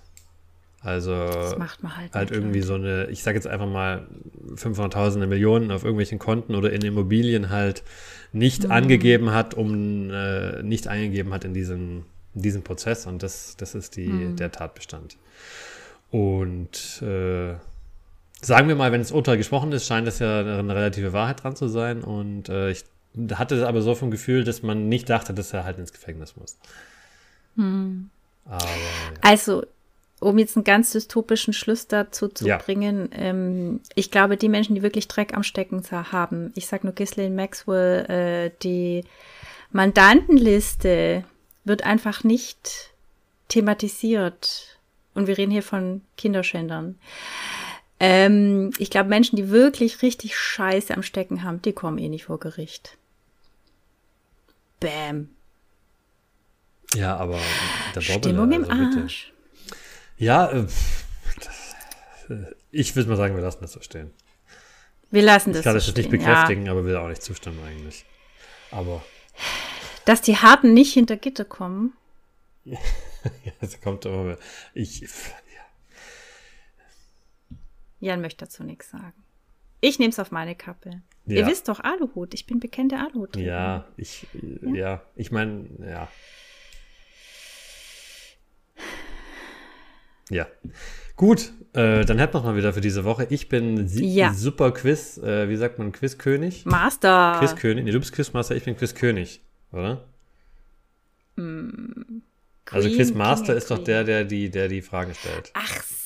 [0.80, 2.14] Also das macht man halt.
[2.14, 4.06] halt irgendwie so eine, ich sage jetzt einfach mal
[4.54, 7.82] 500.000 Millionen auf irgendwelchen Konten oder in Immobilien halt
[8.32, 8.70] nicht Mhm.
[8.70, 12.04] angegeben hat, um äh, nicht eingegeben hat in diesen,
[12.34, 14.36] in diesen Prozess und das, das ist die, Mhm.
[14.36, 15.16] der Tatbestand.
[16.10, 17.54] Und äh,
[18.40, 21.56] sagen wir mal, wenn es Urteil gesprochen ist, scheint es ja eine relative Wahrheit dran
[21.56, 22.84] zu sein und äh, ich
[23.34, 26.58] hatte aber so vom Gefühl, dass man nicht dachte, dass er halt ins Gefängnis muss.
[27.56, 28.10] Mhm.
[28.44, 29.18] Aber ja.
[29.22, 29.64] Also,
[30.20, 32.58] um jetzt einen ganz dystopischen Schluss dazu zu Ja.
[32.58, 36.92] bringen, ähm, ich glaube, die Menschen, die wirklich Dreck am Stecken haben, ich sag nur
[36.92, 39.04] Ghislaine Maxwell, äh, die
[39.70, 41.24] Mandantenliste
[41.64, 42.90] wird einfach nicht
[43.48, 44.78] thematisiert.
[45.14, 46.98] Und wir reden hier von Kinderschändern.
[48.00, 52.24] Ähm, ich glaube, Menschen, die wirklich richtig Scheiße am Stecken haben, die kommen eh nicht
[52.24, 52.96] vor Gericht.
[54.80, 55.30] Bam.
[56.94, 57.40] ja, aber
[57.94, 59.02] der Bobbele, Stimmung im also bitte.
[59.02, 59.32] Arsch.
[60.16, 60.66] Ja, äh,
[61.36, 64.12] das, äh, ich würde mal sagen, wir lassen das so stehen.
[65.10, 66.26] Wir lassen das Ich kann so das jetzt nicht stehen, ja.
[66.28, 68.04] bekräftigen, aber will auch nicht zustimmen eigentlich.
[68.70, 69.02] Aber
[70.04, 71.94] Dass die Harten nicht hinter Gitter kommen.
[72.64, 72.78] ja,
[73.60, 74.38] es kommt immer mehr.
[74.74, 75.08] Ich, ja,
[78.00, 79.14] Jan möchte dazu nichts sagen.
[79.80, 81.02] Ich nehme es auf meine Kappe.
[81.26, 81.46] Ihr Ja.
[81.46, 82.34] wisst doch, Aluhut.
[82.34, 83.36] Ich bin bekannte Aluhut.
[83.36, 84.26] ja, ich,
[84.62, 86.08] ja, ich meine, ja.
[90.30, 90.46] Ja.
[91.16, 93.26] Gut, äh, dann hätten wir mal wieder für diese Woche.
[93.30, 94.32] Ich bin Ja.
[94.34, 96.64] super Quiz, äh, wie sagt man, Quizkönig?
[96.66, 97.36] Master.
[97.40, 99.40] Quizkönig, nee, du bist Quizmaster, ich bin Quizkönig,
[99.72, 100.04] oder?
[101.36, 105.50] also Queen, Quizmaster King ist doch der, der die, der die Fragen stellt.
[105.54, 105.97] Ach so,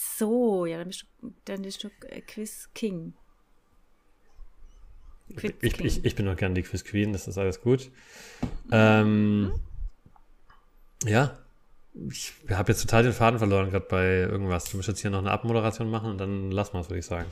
[0.66, 3.14] ja, dann bist du, dann bist du äh, Quiz King.
[5.36, 5.86] Quiz Ich, King.
[5.86, 7.90] ich, ich bin noch gern die Quiz Queen, das ist alles gut.
[8.70, 9.52] Ähm,
[11.04, 11.38] ja,
[12.10, 14.64] ich habe jetzt total den Faden verloren, gerade bei irgendwas.
[14.64, 17.06] Du musst jetzt hier noch eine Abmoderation machen und dann lassen wir es, würde ich
[17.06, 17.30] sagen.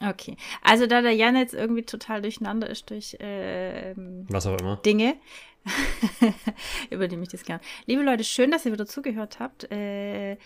[0.00, 0.36] Okay.
[0.62, 4.76] Also da der Jan jetzt irgendwie total durcheinander ist durch ähm, Was auch immer.
[4.76, 5.16] Dinge,
[6.90, 7.60] übernehme ich das gern.
[7.86, 9.70] Liebe Leute, schön, dass ihr wieder zugehört habt.
[9.70, 10.36] Äh,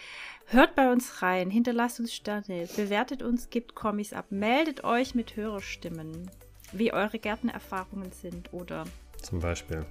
[0.46, 5.36] hört bei uns rein, hinterlasst uns Sterne, bewertet uns, gebt Kommis ab, meldet euch mit
[5.36, 6.30] Hörerstimmen,
[6.72, 8.84] wie eure Gärtnererfahrungen sind oder
[9.20, 9.84] Zum Beispiel.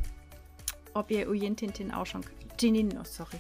[0.93, 2.21] ob ihr Uyen Tintin auch schon,
[2.57, 3.37] Tinin, oh sorry,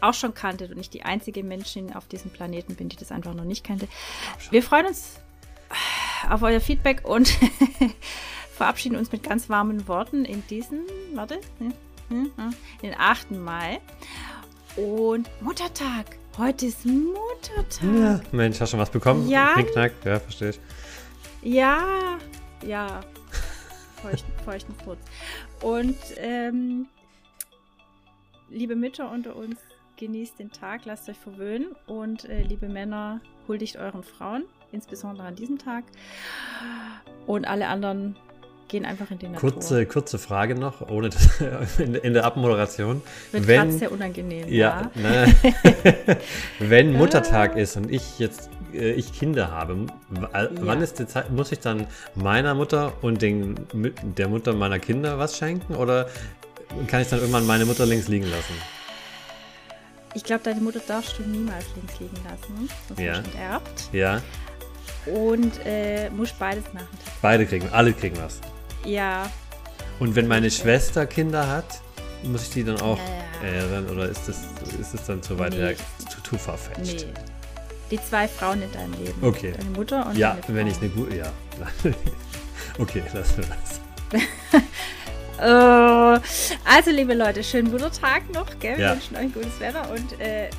[0.00, 3.34] auch schon kanntet und ich die einzige Menschin auf diesem Planeten bin, die das einfach
[3.34, 3.88] noch nicht kannte.
[4.50, 5.20] Wir freuen uns
[6.28, 7.28] auf euer Feedback und
[8.56, 10.82] verabschieden uns mit ganz warmen Worten in diesen,
[11.14, 11.40] warte,
[12.82, 13.30] den 8.
[13.32, 13.80] Mai.
[14.76, 16.16] Und Muttertag.
[16.38, 17.82] Heute ist Muttertag.
[17.82, 19.28] Ja, Mensch, hast du schon was bekommen?
[19.28, 19.54] Ja.
[19.54, 20.60] Knickknack, ja, verstehe ich.
[21.42, 22.18] Ja,
[22.66, 23.00] ja.
[24.00, 25.00] Feuchten, feuchten Furz.
[25.62, 26.86] Und ähm,
[28.48, 29.58] liebe Mütter unter uns,
[29.96, 31.74] genießt den Tag, lasst euch verwöhnen.
[31.86, 35.84] Und äh, liebe Männer, huldigt euren Frauen, insbesondere an diesem Tag.
[37.26, 38.16] Und alle anderen
[38.68, 39.52] gehen einfach in die Natur.
[39.52, 41.40] Kurze, kurze Frage noch, ohne das,
[41.78, 43.02] in, in der Abmoderation.
[43.32, 44.48] Wird wenn, sehr unangenehm.
[44.48, 45.00] Ja, Ja.
[45.00, 45.34] ne,
[46.60, 49.86] wenn Muttertag ist und ich jetzt äh, ich Kinder habe,
[50.32, 53.56] äh, wann ist die Zeit, muss ich dann meiner Mutter und den,
[54.16, 56.08] der Mutter meiner Kinder was schenken oder
[56.86, 58.54] kann ich dann irgendwann meine Mutter links liegen lassen?
[60.14, 62.68] Ich glaube, deine Mutter darfst du niemals links liegen lassen.
[62.88, 63.04] Das Ja.
[63.04, 63.14] ja.
[63.14, 63.88] schon erbt.
[63.92, 64.22] Ja,
[65.06, 66.88] Und äh, musst beides machen.
[67.22, 68.40] beide kriegen, alle kriegen was.
[68.84, 69.30] Ja,
[69.98, 71.80] Und wenn meine Schwester Kinder hat,
[72.22, 72.98] muss ich die dann auch
[73.42, 73.54] Ja, ja.
[73.54, 74.38] ehren oder ist das,
[74.78, 75.74] ist es dann zu weit Nee.
[76.08, 77.06] zu, zu verfälscht?
[77.06, 77.14] Nee.
[77.90, 79.22] Die zwei Frauen in deinem Leben.
[79.22, 79.52] Okay.
[79.56, 81.32] Deine Mutter und Ja, wenn ich eine gute, ja.
[82.78, 83.80] okay, lassen wir das.
[85.38, 86.20] Äh,
[86.64, 88.76] also, liebe Leute, schönen Muttertag noch, gell?
[88.78, 88.92] Wir Ja.
[88.92, 90.54] wünschen euch gutes Wetter und äh, es,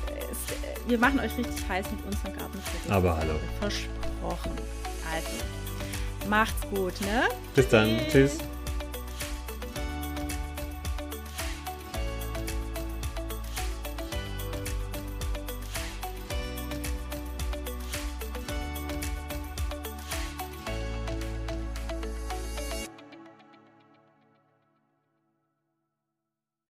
[0.88, 2.58] wir machen euch richtig heiß mit unserem Garten.
[2.90, 3.34] Aber hallo.
[3.60, 4.01] Versprochen.
[4.24, 7.28] Also, macht's gut, ne?
[7.54, 8.00] Bis dann.
[8.10, 8.38] Tschüss.